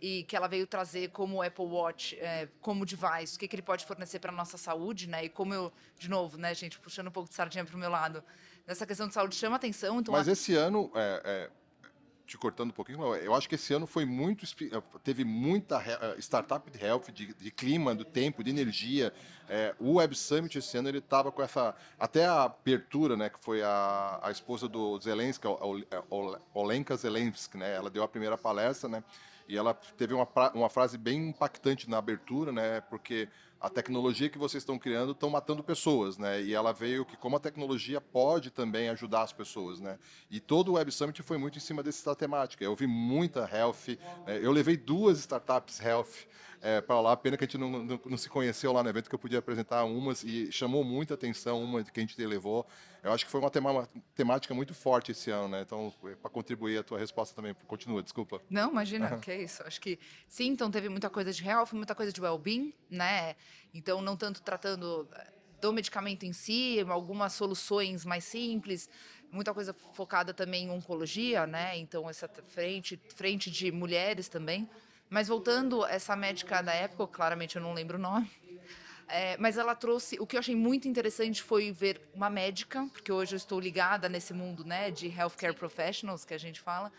[0.00, 3.56] e que ela veio trazer como o Apple Watch, é, como device, o que, que
[3.56, 5.24] ele pode fornecer para nossa saúde, né?
[5.24, 7.90] E como eu, de novo, né, gente, puxando um pouco de sardinha para o meu
[7.90, 8.24] lado,
[8.68, 9.98] nessa questão de saúde chama atenção.
[9.98, 11.50] Então, Mas a- esse ano, é, é,
[12.26, 14.70] te cortando um pouquinho, eu acho que esse ano foi muito, espi-
[15.02, 19.14] teve muita eh, startup de health, de, de clima, do tempo, de energia.
[19.48, 23.42] É, o Web Summit esse ano ele estava com essa, até a abertura, né, que
[23.42, 28.90] foi a, a esposa do Zelensky, Ol- Olenka Zelensky, né, ela deu a primeira palestra,
[28.90, 29.02] né,
[29.48, 33.26] e ela teve uma, uma frase bem impactante na abertura, né, porque
[33.60, 36.40] a tecnologia que vocês estão criando estão matando pessoas, né?
[36.42, 39.98] E ela veio que como a tecnologia pode também ajudar as pessoas, né?
[40.30, 42.64] E todo o Web Summit foi muito em cima dessa temática.
[42.64, 43.88] Eu vi muita health,
[44.26, 44.38] né?
[44.40, 46.28] eu levei duas startups health
[46.86, 47.16] para lá.
[47.16, 49.38] Pena que a gente não, não, não se conheceu lá no evento, que eu podia
[49.38, 52.66] apresentar umas e chamou muita atenção uma que a gente levou.
[53.02, 55.62] Eu acho que foi uma, tema, uma temática muito forte esse ano, né?
[55.62, 58.40] Então, para contribuir a tua resposta também, continua, desculpa.
[58.50, 59.62] Não, imagina, que é isso.
[59.62, 63.36] Acho que sim, então teve muita coisa de health, muita coisa de well-being, né?
[63.72, 68.88] Então, não tanto tratando eh, do medicamento em si, algumas soluções mais simples,
[69.30, 71.76] muita coisa focada também em oncologia, né?
[71.78, 74.68] Então, essa frente, frente de mulheres também.
[75.10, 78.30] Mas voltando, essa médica da época, claramente eu não lembro o nome,
[79.08, 80.18] é, mas ela trouxe.
[80.20, 84.08] O que eu achei muito interessante foi ver uma médica, porque hoje eu estou ligada
[84.08, 86.92] nesse mundo né, de healthcare professionals que a gente fala,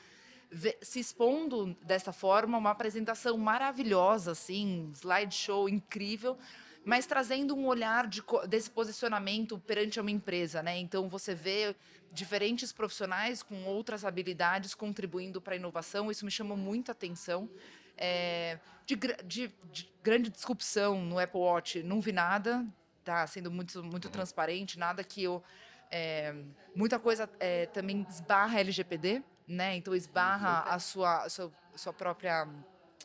[0.52, 6.38] ve- se expondo dessa forma, uma apresentação maravilhosa, assim, slideshow incrível,
[6.84, 10.78] mas trazendo um olhar de desse posicionamento perante uma empresa, né?
[10.80, 11.76] Então você vê
[12.12, 17.50] diferentes profissionais com outras habilidades contribuindo para a inovação, isso me chamou muita atenção.
[18.00, 22.66] É, de, de- de grande disrupção no Apple Watch, não vi nada,
[23.04, 25.44] tá sendo muito, muito transparente, nada que eu.
[25.92, 26.34] é,
[26.76, 29.76] muita coisa é, também esbarra LGPD, né?
[29.76, 32.48] Então esbarra a sua, a sua, a sua própria.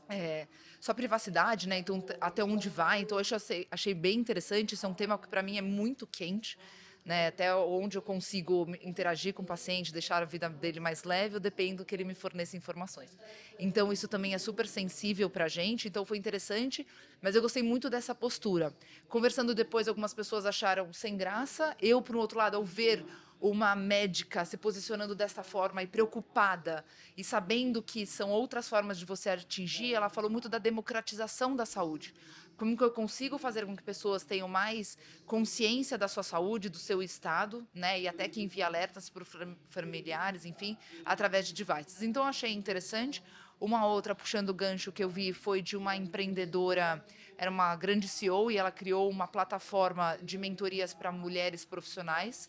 [0.09, 0.47] é,
[0.81, 1.79] sua privacidade, né?
[1.79, 3.01] Então, até onde vai.
[3.01, 4.75] Então, eu achei, achei bem interessante.
[4.75, 6.59] Isso é um tema que, para mim, é muito quente.
[7.05, 7.27] Né?
[7.27, 11.41] Até onde eu consigo interagir com o paciente, deixar a vida dele mais leve, eu
[11.41, 13.11] dependo que ele me forneça informações.
[13.59, 15.87] Então, isso também é super sensível para a gente.
[15.87, 16.87] Então, foi interessante,
[17.21, 18.73] mas eu gostei muito dessa postura.
[19.07, 21.77] Conversando depois, algumas pessoas acharam sem graça.
[21.79, 23.05] Eu, por um outro lado, ao ver
[23.45, 26.83] uma médica se posicionando desta forma e preocupada
[27.15, 31.67] e sabendo que são outras formas de você atingir, ela falou muito da democratização da
[31.67, 32.15] saúde.
[32.57, 36.79] Como que eu consigo fazer com que pessoas tenham mais consciência da sua saúde, do
[36.79, 38.01] seu estado, né?
[38.01, 39.29] E até que envie alertas para os
[39.69, 42.01] familiares, enfim, através de devices.
[42.01, 43.23] Então, achei interessante.
[43.61, 47.05] Uma outra, puxando o gancho que eu vi, foi de uma empreendedora,
[47.37, 52.49] era uma grande CEO, e ela criou uma plataforma de mentorias para mulheres profissionais.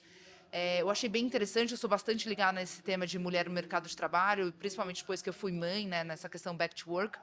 [0.58, 3.90] É, eu achei bem interessante, eu sou bastante ligada nesse tema de mulher no mercado
[3.90, 7.20] de trabalho, principalmente depois que eu fui mãe, né, nessa questão back to work.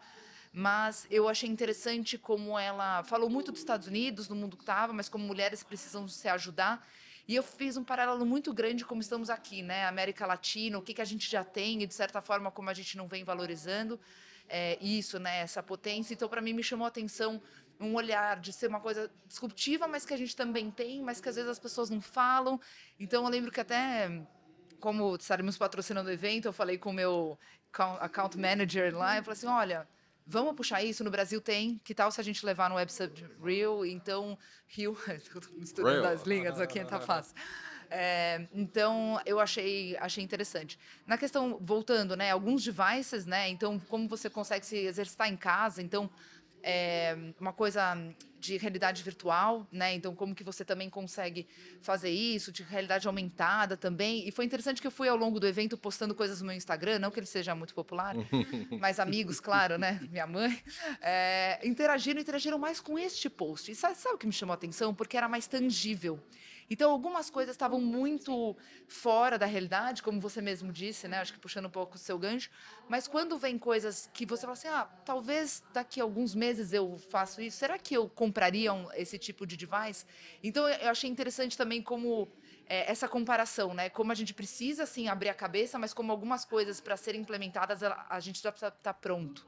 [0.53, 4.93] mas eu achei interessante como ela falou muito dos Estados Unidos, no mundo que estava,
[4.93, 6.87] mas como mulheres precisam se ajudar.
[7.27, 9.87] E eu fiz um paralelo muito grande como estamos aqui, né?
[9.87, 12.75] América Latina, o que, que a gente já tem e, de certa forma, como a
[12.75, 13.99] gente não vem valorizando
[14.47, 15.39] é, isso, né?
[15.39, 16.13] Essa potência.
[16.13, 17.41] Então, para mim, me chamou a atenção
[17.83, 21.29] um olhar de ser uma coisa disruptiva, mas que a gente também tem, mas que
[21.29, 22.61] às vezes as pessoas não falam.
[22.99, 24.23] Então, eu lembro que até
[24.81, 27.39] como estaremos patrocinando o evento, eu falei com o meu
[28.01, 29.89] account manager lá, eu falei assim, olha,
[30.27, 33.87] vamos puxar isso, no Brasil tem, que tal se a gente levar no Websub Real,
[33.87, 34.97] então, Rio,
[35.57, 37.35] misturando as línguas aqui, tá fácil.
[37.95, 40.79] É, então, eu achei, achei interessante.
[41.07, 45.83] Na questão, voltando, né, alguns devices, né, então, como você consegue se exercitar em casa,
[45.83, 46.11] então,
[46.63, 47.97] é, uma coisa
[48.39, 49.95] de realidade virtual, né?
[49.95, 51.47] Então, como que você também consegue
[51.81, 54.27] fazer isso, de realidade aumentada também.
[54.27, 56.99] E foi interessante que eu fui ao longo do evento postando coisas no meu Instagram,
[56.99, 58.15] não que ele seja muito popular,
[58.81, 60.01] mas amigos, claro, né?
[60.11, 60.61] Minha mãe,
[61.01, 63.71] é, interagiram, interagiram mais com este post.
[63.71, 64.93] E sabe, sabe o que me chamou a atenção?
[64.93, 66.19] Porque era mais tangível.
[66.73, 68.57] Então, algumas coisas estavam muito
[68.89, 71.19] fora da realidade, como você mesmo disse, né?
[71.19, 72.49] Acho que puxando um pouco o seu gancho.
[72.89, 76.97] Mas quando vem coisas que você fala assim, ah, talvez daqui a alguns meses eu
[77.11, 80.07] faço isso, será que eu compraria um, esse tipo de device?
[80.43, 82.27] Então, eu achei interessante também como
[82.67, 83.91] é, essa comparação, né?
[83.91, 87.83] Como a gente precisa, assim, abrir a cabeça, mas como algumas coisas para serem implementadas,
[87.83, 89.47] a, gente já precisa estar tá pronto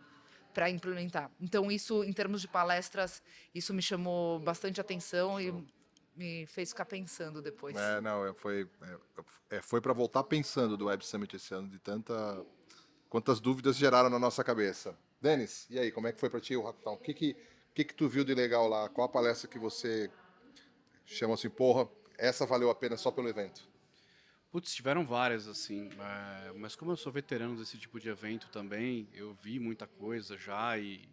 [0.53, 1.31] para implementar.
[1.41, 3.23] Então, isso, em termos de palestras,
[3.55, 5.51] isso me chamou bastante atenção e
[6.17, 7.77] me fez ficar pensando depois.
[7.77, 11.69] É, não, é, foi, é, é foi para voltar pensando do Web Summit esse ano,
[11.69, 12.45] de tanta.
[13.09, 14.99] Quantas dúvidas geraram na nossa cabeça.
[15.21, 16.95] Denis, e aí, como é que foi para ti o Hackathon?
[16.95, 17.37] O que que,
[17.75, 18.89] que que tu viu de legal lá?
[18.89, 20.11] Qual a palestra que você
[21.07, 23.69] chama assim, porra, essa valeu a pena só pelo evento?
[24.51, 29.09] Putz, tiveram várias, assim, é, mas como eu sou veterano desse tipo de evento também,
[29.13, 31.09] eu vi muita coisa já e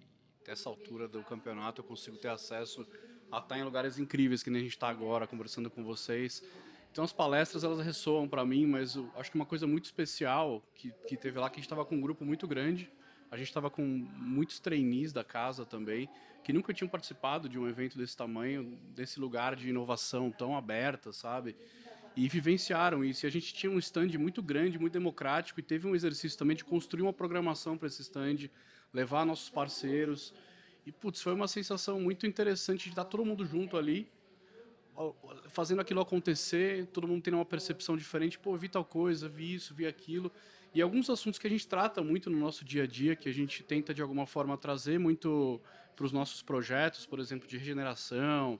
[0.45, 2.85] dessa altura do campeonato eu consigo ter acesso
[3.31, 6.43] a estar em lugares incríveis, que nem a gente está agora conversando com vocês.
[6.91, 10.91] Então as palestras elas ressoam para mim, mas acho que uma coisa muito especial que,
[11.07, 12.91] que teve lá que a gente estava com um grupo muito grande,
[13.31, 16.09] a gente estava com muitos trainees da casa também,
[16.43, 21.13] que nunca tinham participado de um evento desse tamanho, desse lugar de inovação tão aberta,
[21.13, 21.55] sabe?
[22.13, 23.25] E vivenciaram isso.
[23.25, 26.57] E a gente tinha um stand muito grande, muito democrático, e teve um exercício também
[26.57, 28.49] de construir uma programação para esse stand,
[28.93, 30.33] levar nossos parceiros.
[30.85, 34.09] E, putz, foi uma sensação muito interessante de estar todo mundo junto ali,
[35.49, 38.37] fazendo aquilo acontecer, todo mundo tendo uma percepção diferente.
[38.37, 40.31] Pô, vi tal coisa, vi isso, vi aquilo.
[40.73, 43.33] E alguns assuntos que a gente trata muito no nosso dia a dia, que a
[43.33, 45.61] gente tenta de alguma forma trazer muito
[45.95, 48.59] para os nossos projetos, por exemplo, de regeneração,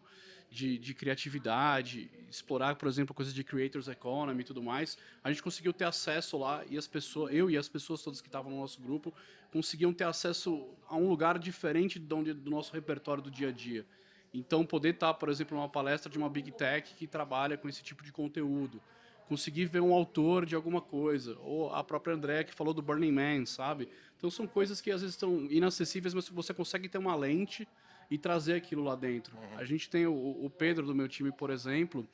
[0.51, 5.41] de, de, criatividade, explorar, por exemplo, coisas de creators economy e tudo mais, a gente
[5.41, 8.59] conseguiu ter acesso lá e as pessoas, eu e as pessoas todas que estavam no
[8.59, 9.13] nosso grupo,
[9.49, 13.51] conseguiam ter acesso a um lugar diferente do, onde, do nosso repertório do dia a
[13.51, 13.85] dia.
[14.33, 17.81] Então, poder estar, por exemplo, numa palestra de uma big tech que trabalha com esse
[17.81, 18.81] tipo de conteúdo,
[19.29, 23.11] conseguir ver um autor de alguma coisa, ou a própria André que falou do Burning
[23.11, 23.87] Man, sabe?
[24.17, 27.65] Então, são coisas que às vezes estão inacessíveis, mas você consegue ter uma lente
[28.11, 29.37] e trazer aquilo lá dentro.
[29.37, 29.57] Uhum.
[29.57, 32.05] A gente tem o, o, Pedro do meu time, por exemplo,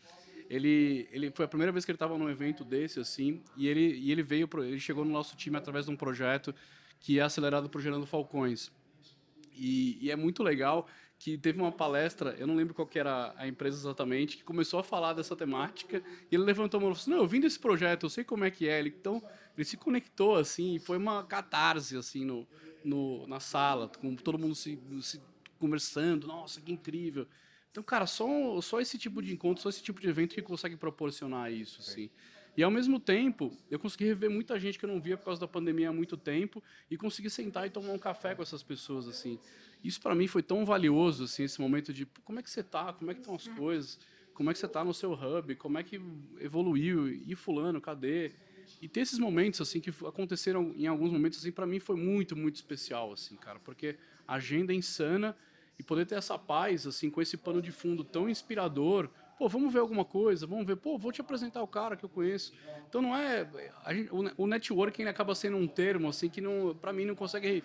[0.48, 3.98] ele, ele foi a primeira vez que ele estava num evento desse assim, e ele,
[3.98, 6.54] e ele veio, pro, ele chegou no nosso time através de um projeto
[7.00, 8.72] que é acelerado por Gerando Falcões.
[9.56, 13.48] E, e, é muito legal que teve uma palestra, eu não lembro qual era a
[13.48, 17.02] empresa exatamente, que começou a falar dessa temática, e ele levantou a mão e falou
[17.02, 18.78] assim, não, eu vim desse projeto, eu sei como é que é.
[18.78, 19.20] Ele, então,
[19.58, 22.48] ele se conectou, assim, e foi uma catarse, assim, no,
[22.86, 25.20] no, na sala, com todo mundo se, se
[25.58, 27.28] conversando, nossa, que incrível.
[27.72, 30.76] Então, cara, só, só esse tipo de encontro, só esse tipo de evento que consegue
[30.76, 32.10] proporcionar isso, assim.
[32.58, 35.39] E ao mesmo tempo, eu consegui rever muita gente que eu não via por causa
[35.39, 39.08] da pandemia há muito tempo e consegui sentar e tomar um café com essas pessoas,
[39.08, 39.38] assim.
[39.84, 42.91] Isso para mim foi tão valioso, assim, esse momento de como é que você tá,
[42.93, 44.00] como é que estão as coisas,
[44.34, 46.02] como é que você tá no seu hub, como é que
[46.39, 48.32] evoluiu, e fulano, cadê?
[48.82, 52.36] E ter esses momentos, assim, que aconteceram em alguns momentos, assim, para mim foi muito,
[52.36, 55.36] muito especial, assim, cara, porque a agenda é insana
[55.80, 59.10] e poder ter essa paz, assim, com esse pano de fundo tão inspirador.
[59.38, 62.10] Pô, vamos ver alguma coisa, vamos ver, pô, vou te apresentar o cara que eu
[62.10, 62.53] conheço.
[62.89, 63.47] Então não é.
[63.89, 67.63] Gente, o networking acaba sendo um termo, assim, que não, para mim não consegue.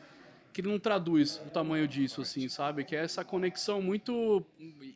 [0.53, 2.85] que não traduz o tamanho disso, assim, sabe?
[2.85, 4.45] Que é essa conexão muito.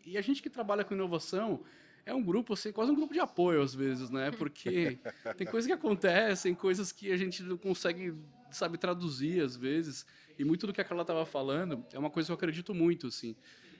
[0.04, 1.60] E a gente que trabalha com inovação
[2.06, 4.30] é um grupo, assim, quase um grupo de apoio às vezes, né?
[4.30, 4.96] Porque
[5.36, 8.14] tem coisas que acontecem, coisas que a gente não consegue,
[8.50, 10.06] sabe, traduzir às vezes.
[10.38, 13.08] E muito do que a Carla estava falando é uma coisa que eu acredito muito,
[13.08, 13.34] assim.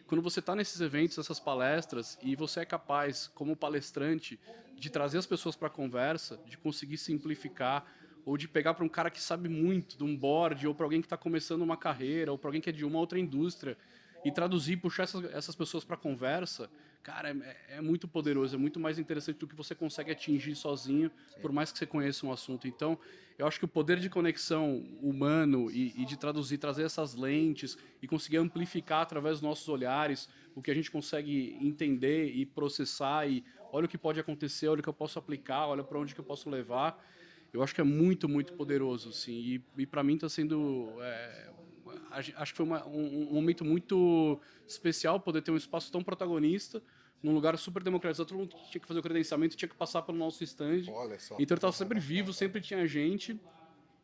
[0.09, 4.39] Quando você está nesses eventos, nessas palestras, e você é capaz, como palestrante,
[4.75, 7.87] de trazer as pessoas para a conversa, de conseguir simplificar
[8.25, 11.01] ou de pegar para um cara que sabe muito de um board, ou para alguém
[11.01, 13.79] que está começando uma carreira, ou para alguém que é de uma outra indústria,
[14.27, 16.69] e traduzir, puxar essas, essas pessoas para conversa,
[17.01, 21.13] cara, é, é, muito poderoso, é muito mais interessante do que você consegue atingir sozinho,
[21.29, 21.41] Sim.
[21.41, 22.67] por mais que você conheça um assunto.
[22.67, 22.99] Então,
[23.39, 27.79] eu acho que o poder de conexão humano e, e, de traduzir, trazer essas lentes
[28.03, 33.29] e conseguir amplificar através dos nossos olhares o que a gente consegue entender e processar
[33.29, 36.17] e olha o que pode acontecer, olha o que eu posso aplicar, olha para onde
[36.17, 37.01] que eu posso levar.
[37.53, 39.33] Eu acho que é muito, muito poderoso, assim.
[39.33, 41.53] E, e para mim está sendo é,
[42.19, 46.83] acho que foi uma, um, um, momento muito especial poder ter um espaço tão protagonista
[47.23, 48.29] num lugar super democratizado.
[48.29, 50.85] Todo mundo tinha que fazer o credenciamento, tinha que passar pelo nosso stand.
[50.89, 51.35] Olha só.
[51.35, 53.39] Então ele estava sempre vivo, sempre tinha gente.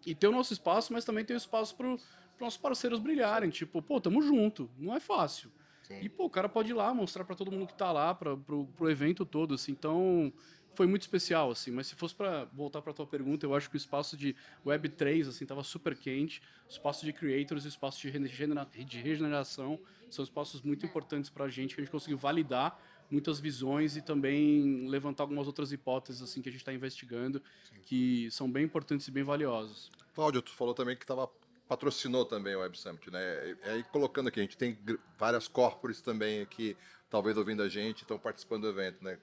[0.05, 2.05] E ter o nosso espaço, mas também ter o espaço para os
[2.41, 3.51] nossos parceiros brilharem.
[3.51, 4.69] Tipo, pô, tamo junto.
[4.79, 5.51] Não é fácil.
[5.83, 6.01] Sim.
[6.01, 8.35] E, pô, o cara pode ir lá mostrar para todo mundo que está lá, para
[8.35, 9.73] o evento todo, assim.
[9.73, 10.33] Então,
[10.75, 11.71] foi muito especial, assim.
[11.71, 15.29] Mas se fosse para voltar para tua pergunta, eu acho que o espaço de Web3,
[15.29, 16.43] assim, tava super quente.
[16.69, 19.79] O espaço de creators o espaço de, regenera de regeneração
[20.11, 22.79] são espaços muito importantes para a gente, que a gente conseguiu validar
[23.11, 27.81] muitas visões e também levantar algumas outras hipóteses assim que a gente está investigando, Sim.
[27.85, 29.91] que são bem importantes e bem valiosas.
[30.15, 31.31] Cláudio, tu falou também que estava
[31.69, 33.57] patrocinou também o Web Summit, né?
[33.65, 34.79] E aí colocando aqui, a gente tem
[35.19, 36.77] várias corpores também aqui,
[37.09, 39.19] talvez ouvindo a gente, estão participando do evento, né?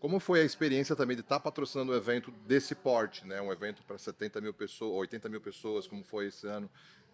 [0.00, 3.40] Como foi a experiência também de estar tá patrocinando um evento desse porte, né?
[3.40, 6.70] Um evento para 70 mil pessoas, 80 mil pessoas, como foi esse ano?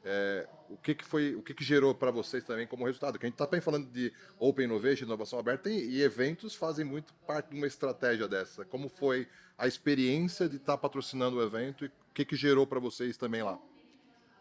[0.06, 3.18] É, o que, que foi, o que, que gerou para vocês também como resultado?
[3.18, 6.84] Que a gente está bem falando de Open Innovation, inovação aberta, e, e, eventos fazem
[6.84, 8.66] muito parte de uma estratégia dessa.
[8.66, 9.26] Como foi
[9.56, 13.16] a experiência de estar tá patrocinando o evento e o que, que gerou para vocês
[13.16, 13.58] também lá?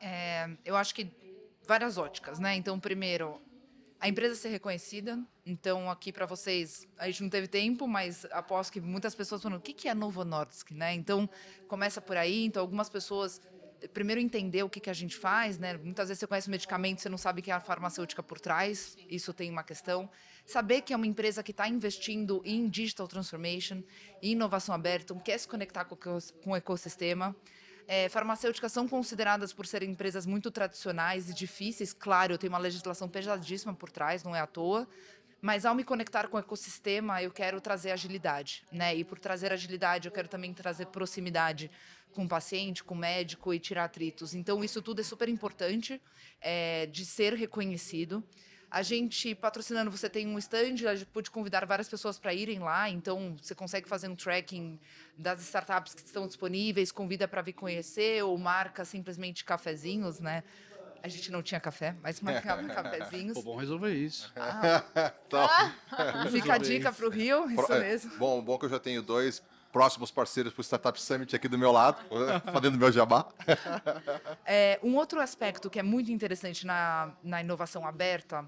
[0.02, 1.10] É, eu acho que
[1.66, 2.56] várias óticas, né?
[2.56, 3.42] Então, primeiro,
[4.04, 5.18] a empresa ser reconhecida.
[5.46, 9.58] Então, aqui para vocês, a gente não teve tempo, mas aposto que muitas pessoas falam:
[9.58, 10.94] o que é Novo Nordisk, né?
[10.94, 11.30] Então,
[11.70, 12.44] começa por aí.
[12.44, 13.40] Então, algumas pessoas
[13.94, 15.78] primeiro entender o que, que a gente faz, né?
[15.78, 18.98] Muitas vezes você conhece o medicamento, você não sabe que é a farmacêutica por trás,
[19.10, 20.10] isso tem uma questão.
[20.46, 23.84] Saber que é uma empresa que está investindo em digital transformation,
[24.22, 27.34] em inovação aberta, quer se conectar com o ecossistema.
[27.88, 31.94] É, farmacêuticas são consideradas por serem empresas muito tradicionais e difíceis.
[31.94, 34.88] Claro, eu tenho uma legislação pesadíssima por trás, não é à toa.
[35.42, 38.96] Mas ao me conectar com o ecossistema, eu quero trazer agilidade, né?
[38.96, 41.70] E por trazer agilidade, eu quero também trazer proximidade
[42.14, 44.34] com o paciente, com o médico e tirar atritos.
[44.34, 46.02] Então, isso tudo é super importante
[46.40, 48.24] é, de ser reconhecido.
[48.74, 52.58] A gente, patrocinando, você tem um stand, a gente pode convidar várias pessoas para irem
[52.58, 54.80] lá, então você consegue fazer um tracking
[55.16, 60.44] das startups que estão disponíveis, convida para vir conhecer, ou marca simplesmente cafezinhos, né?
[61.04, 63.36] A gente não tinha café, mas marcava cafezinhos.
[63.36, 64.34] Pô, bom resolver isso.
[64.36, 64.84] Ah.
[65.34, 66.26] ah.
[66.32, 68.18] Fica a dica para o Rio, isso é, mesmo.
[68.18, 69.44] Bom, bom que eu já tenho dois
[69.74, 72.00] próximos parceiros para o Startup Summit aqui do meu lado,
[72.54, 73.28] fazendo meu jabá.
[74.46, 78.48] É, um outro aspecto que é muito interessante na, na inovação aberta,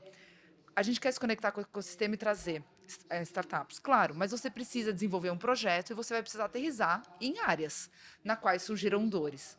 [0.76, 2.64] a gente quer se conectar com o ecossistema e trazer
[3.10, 7.40] é, startups, claro, mas você precisa desenvolver um projeto e você vai precisar aterrizar em
[7.40, 7.90] áreas
[8.24, 9.58] na quais surgiram dores.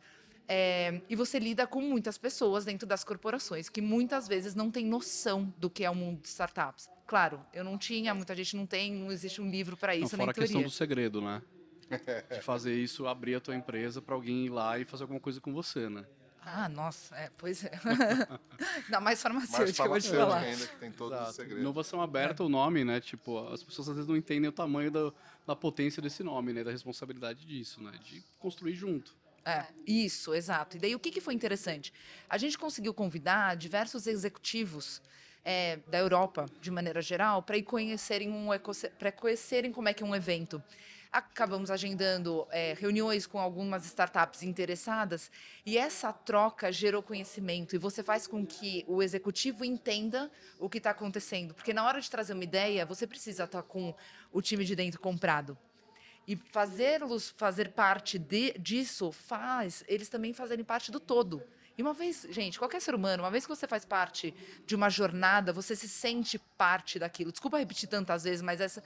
[0.49, 4.85] É, e você lida com muitas pessoas dentro das corporações que muitas vezes não têm
[4.85, 6.89] noção do que é o mundo de startups.
[7.05, 10.15] Claro, eu não tinha, muita gente não tem, não existe um livro para isso.
[10.15, 11.41] Não, fora a questão do segredo, né?
[11.89, 15.39] De fazer isso, abrir a tua empresa para alguém ir lá e fazer alguma coisa
[15.39, 16.05] com você, né?
[16.49, 17.71] Ah, nossa, é, pois é.
[18.85, 20.39] Ainda mais farmacêutica, eu vou te falar.
[20.39, 21.29] ainda que tem todos Exato.
[21.29, 21.61] os segredos.
[21.61, 22.45] Inovação aberta, é.
[22.45, 23.01] o nome, né?
[23.01, 25.11] Tipo, as pessoas às vezes não entendem o tamanho da,
[25.45, 26.63] da potência desse nome, né?
[26.63, 27.91] Da responsabilidade disso, né?
[28.01, 29.13] De construir junto.
[29.43, 30.77] É, isso, exato.
[30.77, 31.93] E daí o que, que foi interessante?
[32.29, 35.01] A gente conseguiu convidar diversos executivos
[35.43, 38.47] é, da Europa, de maneira geral, para ir conhecerem um
[38.97, 40.61] para conhecerem como é que é um evento.
[41.11, 45.31] Acabamos agendando é, reuniões com algumas startups interessadas
[45.65, 50.77] e essa troca gerou conhecimento e você faz com que o executivo entenda o que
[50.77, 51.53] está acontecendo.
[51.53, 53.95] Porque na hora de trazer uma ideia, você precisa estar tá com
[54.31, 55.57] o time de dentro comprado.
[56.27, 61.41] E fazê-los fazer parte de, disso faz eles também fazerem parte do todo.
[61.77, 64.33] E uma vez, gente, qualquer ser humano, uma vez que você faz parte
[64.65, 67.31] de uma jornada, você se sente parte daquilo.
[67.31, 68.83] Desculpa repetir tantas vezes, mas essa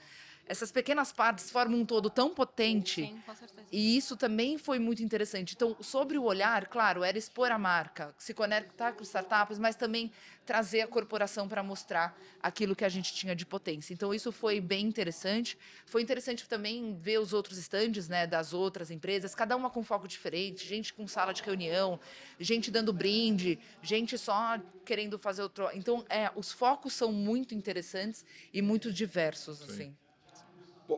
[0.52, 3.06] essas pequenas partes formam um todo tão potente.
[3.06, 3.66] Sim, com certeza.
[3.72, 5.54] E isso também foi muito interessante.
[5.56, 10.12] Então, sobre o olhar, claro, era expor a marca, se conectar com startups, mas também
[10.44, 13.94] trazer a corporação para mostrar aquilo que a gente tinha de potência.
[13.94, 15.56] Então, isso foi bem interessante.
[15.86, 20.06] Foi interessante também ver os outros estandes né, das outras empresas, cada uma com foco
[20.06, 21.98] diferente, gente com sala de reunião,
[22.38, 25.70] gente dando brinde, gente só querendo fazer outro.
[25.72, 28.22] Então, é, os focos são muito interessantes
[28.52, 29.64] e muito diversos, Sim.
[29.64, 29.96] assim.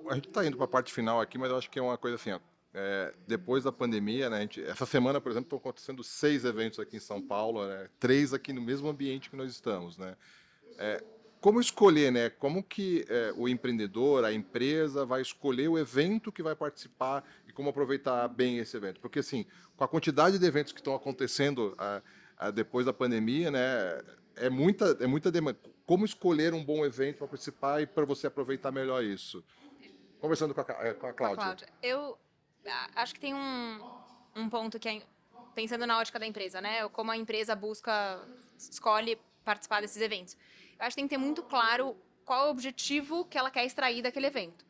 [0.09, 1.99] A gente está indo para a parte final aqui, mas eu acho que é uma
[1.99, 2.41] coisa assim, ó,
[2.73, 6.97] é, depois da pandemia, né, gente, essa semana, por exemplo, estão acontecendo seis eventos aqui
[6.97, 10.17] em São Paulo, né, três aqui no mesmo ambiente que nós estamos, né.
[10.79, 11.03] É,
[11.45, 12.31] como escolher, né?
[12.31, 17.53] Como que é, o empreendedor, a empresa vai escolher o evento que vai participar e
[17.53, 18.99] como aproveitar bem esse evento?
[18.99, 19.45] Porque assim,
[19.77, 22.01] com a quantidade de eventos que estão acontecendo a,
[22.39, 24.03] a, depois da pandemia, né?
[24.37, 25.59] É muita, é muita demanda.
[25.85, 29.45] Como escolher um bom evento para participar e para você aproveitar melhor isso?
[30.25, 31.37] Conversando com a, é, com a Cláudia.
[31.37, 31.69] Cláudia.
[31.83, 32.19] Eu
[32.97, 33.79] acho que tem um,
[34.35, 35.03] um ponto que é
[35.55, 36.89] pensando na ótica da empresa, né?
[36.89, 40.35] Como a empresa busca, escolhe participar desses eventos.
[40.79, 41.95] Eu acho que tem que ter muito claro
[42.25, 44.65] qual é o objetivo que ela quer extrair daquele evento.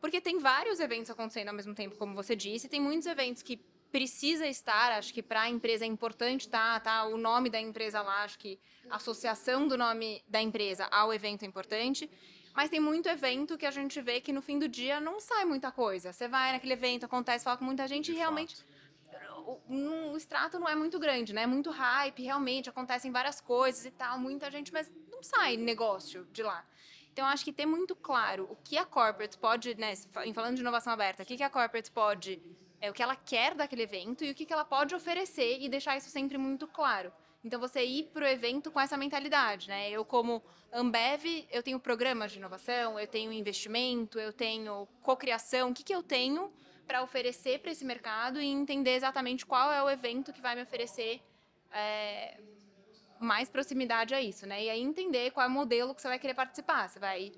[0.00, 3.64] Porque tem vários eventos acontecendo ao mesmo tempo, como você disse, tem muitos eventos que
[3.92, 8.02] precisa estar, acho que para a empresa é importante tá, tá o nome da empresa
[8.02, 8.58] lá, acho que
[8.90, 12.10] a associação do nome da empresa ao evento é importante.
[12.56, 15.44] Mas tem muito evento que a gente vê que no fim do dia não sai
[15.44, 16.10] muita coisa.
[16.10, 18.56] Você vai naquele evento, acontece, fala com muita gente De e realmente
[19.46, 21.42] o, o, extrato não é muito grande, né?
[21.42, 26.26] É muito hype, realmente acontecem várias coisas e tal, muita gente, mas não sai negócio
[26.32, 26.64] de lá.
[27.12, 29.94] Então, acho que ter muito claro o que a corporate pode, né,
[30.34, 32.40] falando de inovação aberta, o que a corporate pode,
[32.80, 35.96] é o que ela quer daquele evento e o que ela pode oferecer e deixar
[35.96, 37.12] isso sempre muito claro.
[37.46, 39.88] Então, você ir para o evento com essa mentalidade, né?
[39.88, 40.42] Eu, como
[40.72, 45.70] Ambev, eu tenho programas de inovação, eu tenho investimento, eu tenho cocriação.
[45.70, 46.52] O que, que eu tenho
[46.88, 50.62] para oferecer para esse mercado e entender exatamente qual é o evento que vai me
[50.62, 51.22] oferecer
[51.70, 52.36] é,
[53.20, 54.64] mais proximidade a isso, né?
[54.64, 56.88] E aí entender qual é o modelo que você vai querer participar.
[56.88, 57.30] Você vai,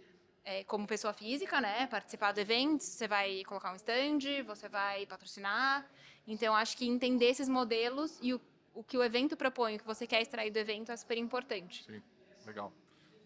[0.43, 5.05] é, como pessoa física, né, participar do evento, você vai colocar um stand, você vai
[5.05, 5.87] patrocinar.
[6.27, 8.41] Então, acho que entender esses modelos e o,
[8.79, 11.85] o que o evento propõe, o que você quer extrair do evento é super importante.
[11.85, 12.01] Sim,
[12.47, 12.73] legal.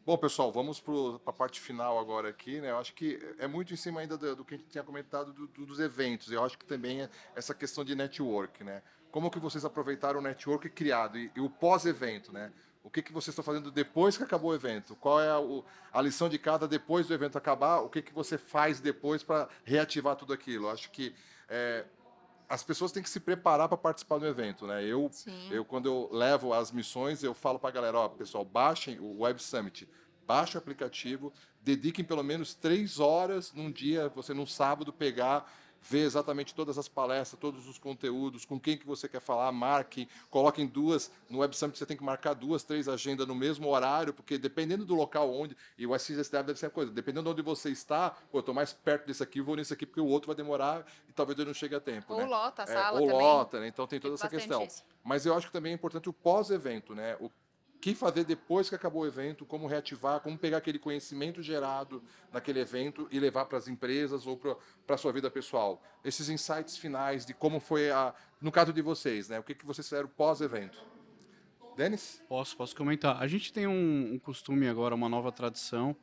[0.07, 0.95] Bom, pessoal, vamos para
[1.27, 2.59] a parte final agora aqui.
[2.59, 2.71] Né?
[2.71, 5.31] Eu acho que é muito em cima ainda do, do que a gente tinha comentado
[5.31, 6.33] do, do, dos eventos.
[6.33, 8.83] Eu acho que também é essa questão de network, né?
[9.11, 12.51] como que vocês aproveitaram o network criado e, e o pós-evento, né?
[12.83, 14.97] O que, que vocês estão fazendo depois que acabou o evento?
[14.97, 17.81] Qual é a, o, a lição de cada depois do evento acabar?
[17.81, 20.69] O que, que você faz depois para reativar tudo aquilo?
[20.69, 21.15] Acho que
[21.49, 21.85] é,
[22.53, 24.85] as pessoas têm que se preparar para participar do evento, né?
[24.85, 25.11] Eu,
[25.51, 29.21] eu quando eu levo as missões, eu falo para a galera, ó, pessoal, baixem o
[29.21, 29.89] Web Summit,
[30.27, 31.33] baixe o aplicativo,
[31.63, 35.51] dediquem pelo menos três horas num dia, você num sábado pegar
[35.83, 40.09] ver exatamente todas as palestras, todos os conteúdos, com quem que você quer falar, marque,
[40.31, 44.13] coloquem duas, no Web Summit você tem que marcar duas, três agendas no mesmo horário,
[44.13, 47.43] porque dependendo do local onde, e o SXSW deve ser a coisa, dependendo de onde
[47.43, 50.29] você está, pô, eu estou mais perto desse aqui, vou nesse aqui, porque o outro
[50.29, 52.13] vai demorar e talvez eu não chegue a tempo.
[52.13, 52.27] Ou né?
[52.27, 53.23] lota a sala é, ou também.
[53.23, 53.69] lota, né?
[53.69, 54.65] Então tem toda tem essa questão.
[54.65, 54.85] Isso.
[55.03, 57.17] Mas eu acho que também é importante o pós-evento, né?
[57.21, 57.29] O
[57.83, 62.01] que fazer depois que acabou o evento, como reativar, como pegar aquele conhecimento gerado
[62.33, 65.83] naquele evento e levar para as empresas ou para a sua vida pessoal.
[66.05, 69.41] Esses insights finais de como foi a, no caso de vocês, né?
[69.41, 70.79] O que, que vocês fizeram pós-evento?
[71.77, 72.23] Denis?
[72.29, 73.21] Posso, posso comentar.
[73.21, 75.97] A gente tem um, um costume agora, uma nova tradição,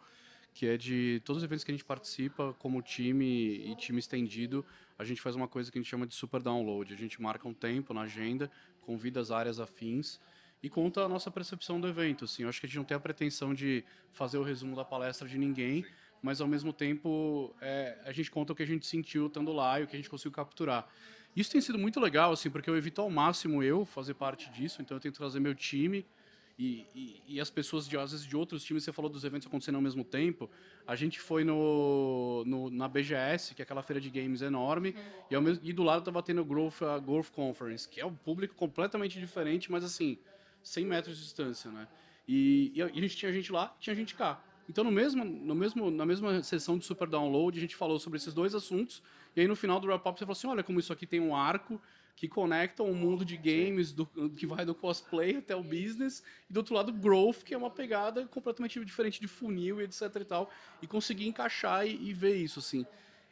[0.53, 4.65] que é de todos os eventos que a gente participa, como time e time estendido,
[4.97, 6.93] a gente faz uma coisa que a gente chama de super download.
[6.93, 8.51] A gente marca um tempo na agenda,
[8.81, 10.19] convida as áreas afins
[10.61, 12.25] e conta a nossa percepção do evento.
[12.25, 14.83] Assim, eu acho que a gente não tem a pretensão de fazer o resumo da
[14.83, 15.85] palestra de ninguém,
[16.21, 19.79] mas ao mesmo tempo é, a gente conta o que a gente sentiu estando lá
[19.79, 20.87] e o que a gente conseguiu capturar.
[21.35, 24.81] Isso tem sido muito legal, assim, porque eu evito ao máximo eu fazer parte disso,
[24.81, 26.05] então eu tento trazer meu time
[26.57, 28.83] e, e, e, as pessoas de às vezes de outros times.
[28.83, 30.49] Você falou dos eventos acontecendo ao mesmo tempo.
[30.85, 34.93] A gente foi no, no na BGS, que é aquela feira de games enorme,
[35.31, 38.13] e, mesmo, e do lado estava tendo o Growth, a Growth Conference, que é um
[38.13, 40.17] público completamente diferente, mas assim
[40.63, 41.87] 100 metros de distância, né?
[42.27, 44.39] E, e, a gente tinha gente lá, tinha gente cá.
[44.69, 48.17] Então, no mesmo, no mesmo, na mesma sessão de super download, a gente falou sobre
[48.17, 49.01] esses dois assuntos.
[49.35, 51.35] E aí, no final do wrap-up, você falou assim: olha como isso aqui tem um
[51.35, 51.81] arco
[52.15, 56.53] que conecta o mundo de games, do, que vai do cosplay até o business, e
[56.53, 60.25] do outro lado, growth, que é uma pegada completamente diferente de funil e etc e
[60.25, 60.51] tal.
[60.81, 62.85] E conseguir encaixar e, e ver isso, assim.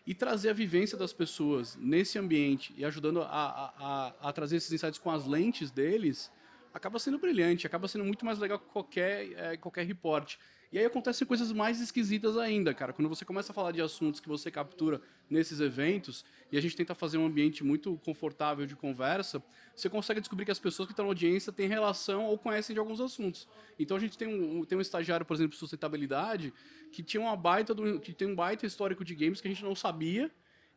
[0.08, 4.56] E trazer a vivência das pessoas nesse ambiente e ajudando a, a, a, a trazer
[4.56, 6.32] esses insights com as lentes deles
[6.78, 10.40] acaba sendo brilhante, acaba sendo muito mais legal que qualquer, é, qualquer reporte.
[10.72, 12.92] E aí acontecem coisas mais esquisitas ainda, cara.
[12.92, 16.76] Quando você começa a falar de assuntos que você captura nesses eventos, e a gente
[16.76, 19.42] tenta fazer um ambiente muito confortável de conversa,
[19.76, 22.80] você consegue descobrir que as pessoas que estão na audiência têm relação ou conhecem de
[22.80, 23.48] alguns assuntos.
[23.80, 26.54] Então a gente tem um, tem um estagiário, por exemplo, de sustentabilidade,
[26.92, 29.64] que tinha uma baita do, que tem um baita histórico de games que a gente
[29.64, 30.30] não sabia,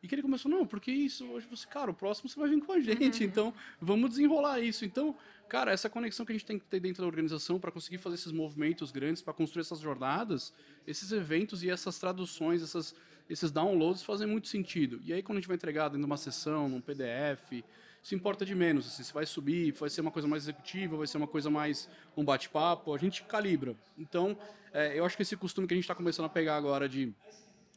[0.03, 1.26] e que ele começou, não, porque isso?
[1.26, 3.28] Hoje você, cara, o próximo você vai vir com a gente, uhum.
[3.28, 4.84] então vamos desenrolar isso.
[4.84, 5.14] Então,
[5.48, 8.14] cara, essa conexão que a gente tem que ter dentro da organização para conseguir fazer
[8.14, 10.55] esses movimentos grandes, para construir essas jornadas,
[10.86, 12.94] esses eventos e essas traduções, essas,
[13.28, 15.01] esses downloads fazem muito sentido.
[15.05, 17.62] E aí, quando a gente vai entregar dentro de uma sessão, num PDF,
[18.03, 18.86] isso importa de menos.
[18.86, 21.88] Assim, se vai subir, vai ser uma coisa mais executiva, vai ser uma coisa mais
[22.16, 23.76] um bate-papo, a gente calibra.
[23.98, 24.36] Então,
[24.72, 27.12] é, eu acho que esse costume que a gente está começando a pegar agora de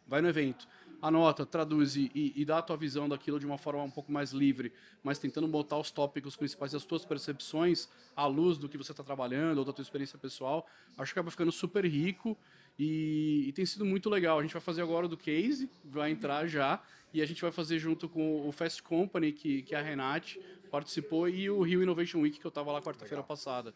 [0.08, 0.68] vai no evento,
[1.04, 4.32] anota, traduz e, e, dá a tua visão daquilo de uma forma um pouco mais
[4.32, 4.72] livre,
[5.04, 9.04] mas tentando botar os tópicos principais das tuas percepções à luz do que você está
[9.04, 10.66] trabalhando ou da tua experiência pessoal,
[10.98, 12.38] acho que acaba ficando super rico
[12.80, 14.40] e, e, tem sido muito legal.
[14.40, 16.82] A gente vai fazer agora do case, vai entrar já,
[17.14, 20.40] e a gente vai fazer junto com o Fast Company, que, que a Renate
[20.72, 23.74] participou, e o Rio Innovation Week, que eu estava lá quarta-feira passada.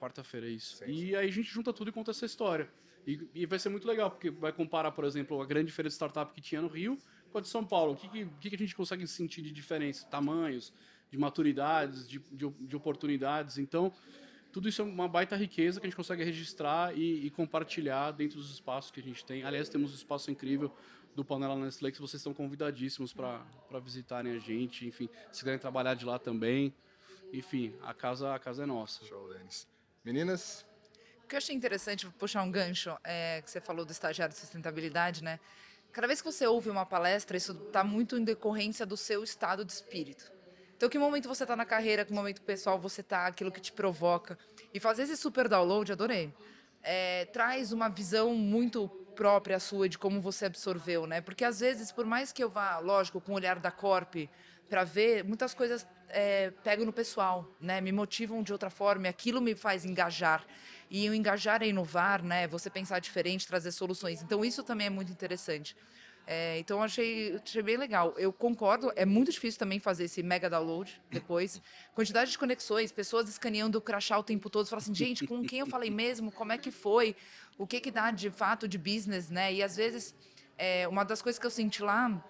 [0.00, 0.76] Quarta-feira, é isso.
[0.76, 0.92] Sim, sim.
[0.92, 2.68] E aí a gente junta tudo e conta essa história.
[3.06, 5.94] E, e, vai ser muito legal, porque vai comparar, por exemplo, a grande feira de
[5.94, 6.98] startup que tinha no Rio
[7.30, 7.92] com a de São Paulo.
[7.92, 10.06] O que, que, que a gente consegue sentir de diferença?
[10.06, 10.72] Tamanhos,
[11.10, 13.58] de maturidades, de, de, de, oportunidades.
[13.58, 13.92] Então,
[14.52, 18.38] tudo isso é uma baita riqueza que a gente consegue registrar e, e compartilhar dentro
[18.38, 19.44] dos espaços que a gente tem.
[19.44, 20.72] Aliás, temos um espaço incrível
[21.14, 23.40] do Panela Nestlé que vocês estão convidadíssimos para
[23.82, 24.86] visitarem a gente.
[24.86, 26.74] Enfim, se quiserem trabalhar de lá também.
[27.32, 29.04] Enfim, a casa, a casa é nossa.
[29.04, 29.68] Show, Denis.
[30.04, 30.66] Meninas,
[31.26, 34.38] o que eu achei interessante, puxar um gancho, é, que você falou do estagiário de
[34.38, 35.40] sustentabilidade, né?
[35.90, 39.64] Cada vez que você ouve uma palestra, isso está muito em decorrência do seu estado
[39.64, 40.30] de espírito.
[40.76, 43.72] Então, que momento você está na carreira, que momento pessoal você está, aquilo que te
[43.72, 44.38] provoca.
[44.72, 46.32] E fazer esse super download, adorei.
[46.80, 51.20] É, traz uma visão muito própria sua de como você absorveu, né?
[51.20, 54.14] Porque às vezes, por mais que eu vá, lógico, com o olhar da Corp
[54.68, 57.80] para ver, muitas coisas é, pego no pessoal, né?
[57.80, 60.44] Me motivam de outra forma, e aquilo me faz engajar.
[60.90, 62.46] E o engajar é inovar, né?
[62.48, 64.22] Você pensar diferente, trazer soluções.
[64.22, 65.76] Então isso também é muito interessante.
[66.28, 68.12] É, então achei, achei bem legal.
[68.16, 71.62] Eu concordo, é muito difícil também fazer esse mega download depois.
[71.94, 75.60] Quantidade de conexões, pessoas escaneando o crachá o tempo todo, falam assim, gente, com quem
[75.60, 76.32] eu falei mesmo?
[76.32, 77.14] Como é que foi?
[77.56, 79.52] O que que dá de fato de business, né?
[79.52, 80.14] E às vezes,
[80.58, 82.22] é, uma das coisas que eu senti lá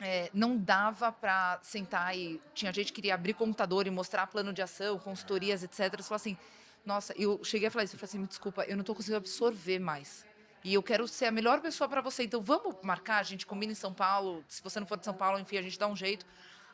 [0.00, 4.52] é, não dava para sentar e tinha gente que queria abrir computador e mostrar plano
[4.52, 5.96] de ação, consultorias, etc.
[5.96, 6.36] Você fala assim,
[6.84, 9.16] nossa, eu cheguei a falar isso, eu falei assim, me desculpa, eu não estou conseguindo
[9.16, 10.24] absorver mais.
[10.62, 12.24] E eu quero ser a melhor pessoa para você.
[12.24, 14.44] Então vamos marcar, a gente combina em São Paulo.
[14.48, 16.26] Se você não for de São Paulo, enfim, a gente dá um jeito.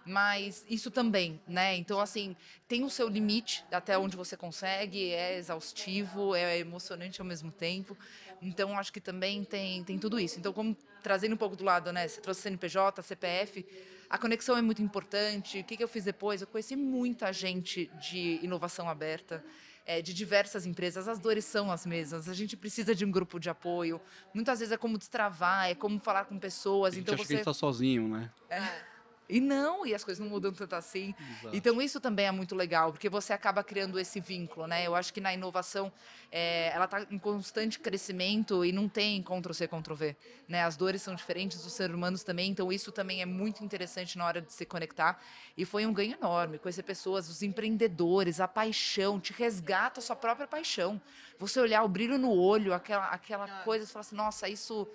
[0.05, 1.77] Mas isso também, né?
[1.77, 7.27] Então, assim, tem o seu limite até onde você consegue, é exaustivo, é emocionante ao
[7.27, 7.97] mesmo tempo.
[8.43, 10.39] Então, acho que também tem, tem tudo isso.
[10.39, 12.07] Então, como trazendo um pouco do lado, né?
[12.07, 13.65] Você trouxe CNPJ, CPF,
[14.11, 15.61] a conexão é muito importante.
[15.61, 16.41] O que, que eu fiz depois?
[16.41, 19.45] Eu conheci muita gente de inovação aberta
[19.85, 22.29] é, de diversas empresas, as dores são as mesmas.
[22.29, 24.01] A gente precisa de um grupo de apoio.
[24.33, 26.95] Muitas vezes é como destravar, é como falar com pessoas.
[26.95, 28.31] A gente então acha você que a gente está sozinho, né?
[28.49, 28.92] É.
[29.29, 31.15] E não, e as coisas não mudam tanto assim.
[31.19, 31.57] Exato.
[31.57, 34.87] Então isso também é muito legal, porque você acaba criando esse vínculo, né?
[34.87, 35.93] Eu acho que na inovação
[36.31, 40.17] é, ela está em constante crescimento e não tem Ctrl-C, Ctrl-V,
[40.49, 40.65] né?
[40.65, 44.27] As dores são diferentes dos seres humanos também, então isso também é muito interessante na
[44.27, 45.21] hora de se conectar.
[45.57, 50.17] E foi um ganho enorme, conhecer pessoas, os empreendedores, a paixão, te resgata a sua
[50.17, 51.01] própria paixão.
[51.39, 53.65] Você olhar o brilho no olho, aquela, aquela ah.
[53.65, 54.89] coisa, você fala assim, nossa, isso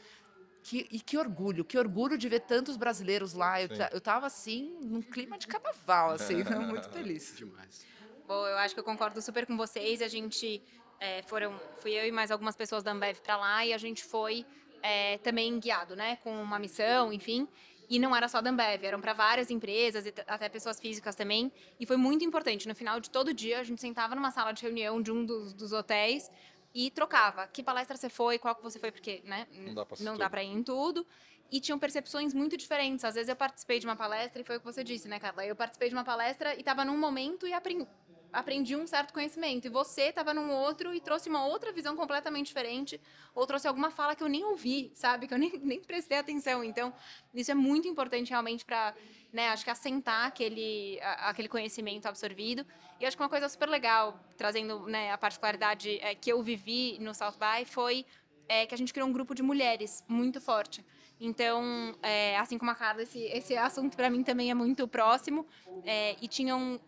[0.68, 3.62] que, e que orgulho, que orgulho de ver tantos brasileiros lá.
[3.62, 7.34] Eu, eu tava assim, num clima de carnaval, assim, muito feliz.
[7.38, 7.86] Demais.
[8.28, 10.02] Bom, eu acho que eu concordo super com vocês.
[10.02, 10.62] A gente
[11.00, 14.04] é, foram, fui eu e mais algumas pessoas da Ambev para lá e a gente
[14.04, 14.46] foi
[14.84, 17.48] é, também guiado, né, com uma missão, enfim.
[17.90, 21.50] E não era só da Ambev, eram para várias empresas e até pessoas físicas também.
[21.80, 22.68] E foi muito importante.
[22.68, 25.54] No final de todo dia, a gente sentava numa sala de reunião de um dos,
[25.54, 26.30] dos hotéis
[26.78, 27.48] e trocava.
[27.48, 29.48] Que palestra você foi, qual que você foi, porque, né?
[29.52, 31.08] Não dá pra, não dá pra ir em tudo.
[31.52, 33.04] E tinham percepções muito diferentes.
[33.04, 35.44] Às vezes eu participei de uma palestra e foi o que você disse, né, Carla?
[35.44, 37.88] Eu participei de uma palestra e estava num momento e aprendi,
[38.32, 39.66] aprendi um certo conhecimento.
[39.66, 43.00] E você estava num outro e trouxe uma outra visão completamente diferente.
[43.34, 45.28] Ou trouxe alguma fala que eu nem ouvi, sabe?
[45.28, 46.64] Que eu nem, nem prestei atenção.
[46.64, 46.94] Então,
[47.34, 48.94] isso é muito importante realmente para
[49.32, 52.66] né, acho que assentar aquele, aquele conhecimento absorvido.
[53.00, 56.98] E acho que uma coisa super legal, trazendo né, a particularidade é, que eu vivi
[57.00, 58.06] no South By, foi
[58.48, 60.84] é, que a gente criou um grupo de mulheres muito forte.
[61.20, 65.46] Então, é, assim como a Carla, esse, esse assunto para mim também é muito próximo.
[65.84, 66.80] É, e tinham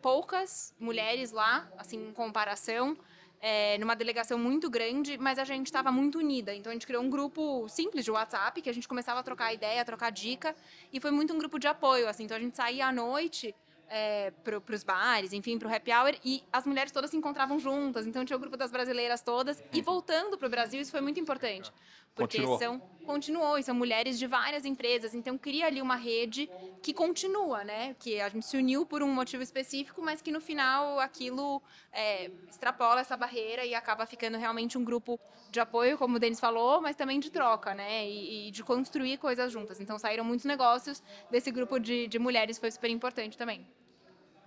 [0.00, 2.96] poucas mulheres lá, assim, em comparação
[3.40, 6.54] é, numa delegação muito grande, mas a gente estava muito unida.
[6.54, 9.52] Então a gente criou um grupo simples de WhatsApp, que a gente começava a trocar
[9.52, 10.54] ideia, a trocar dica,
[10.92, 12.08] e foi muito um grupo de apoio.
[12.08, 13.54] Assim, então a gente saía à noite
[13.88, 17.58] é, para os bares, enfim, para o happy hour, e as mulheres todas se encontravam
[17.58, 18.06] juntas.
[18.06, 19.62] Então tinha o grupo das brasileiras todas.
[19.72, 21.72] E voltando para o Brasil, isso foi muito importante.
[22.14, 22.58] Porque Continuou.
[22.58, 26.48] são continuou, e são mulheres de várias empresas, então cria ali uma rede
[26.82, 27.96] que continua, né?
[27.98, 32.30] Que a gente se uniu por um motivo específico, mas que no final aquilo é,
[32.50, 35.18] extrapola essa barreira e acaba ficando realmente um grupo
[35.50, 38.06] de apoio, como o Denis falou, mas também de troca, né?
[38.06, 39.80] E, e de construir coisas juntas.
[39.80, 43.66] Então saíram muitos negócios desse grupo de, de mulheres, foi super importante também.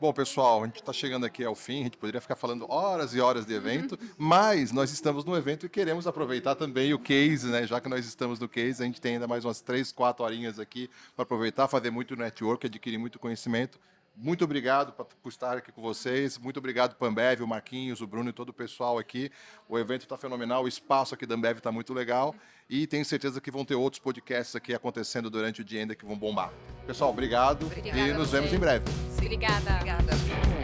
[0.01, 3.13] Bom, pessoal, a gente está chegando aqui ao fim, a gente poderia ficar falando horas
[3.13, 7.45] e horas de evento, mas nós estamos no evento e queremos aproveitar também o case,
[7.45, 7.67] né?
[7.67, 10.57] Já que nós estamos no case, a gente tem ainda mais umas três, quatro horinhas
[10.57, 13.79] aqui para aproveitar, fazer muito network, adquirir muito conhecimento.
[14.15, 16.37] Muito obrigado por estar aqui com vocês.
[16.37, 19.31] Muito obrigado, Pambev, o Marquinhos, o Bruno e todo o pessoal aqui.
[19.67, 22.35] O evento está fenomenal, o espaço aqui da Ambev está muito legal.
[22.69, 26.05] E tenho certeza que vão ter outros podcasts aqui acontecendo durante o dia ainda que
[26.05, 26.51] vão bombar.
[26.85, 28.85] Pessoal, obrigado Obrigada e nos vemos em breve.
[29.17, 29.75] Obrigada.
[29.75, 30.60] Obrigada.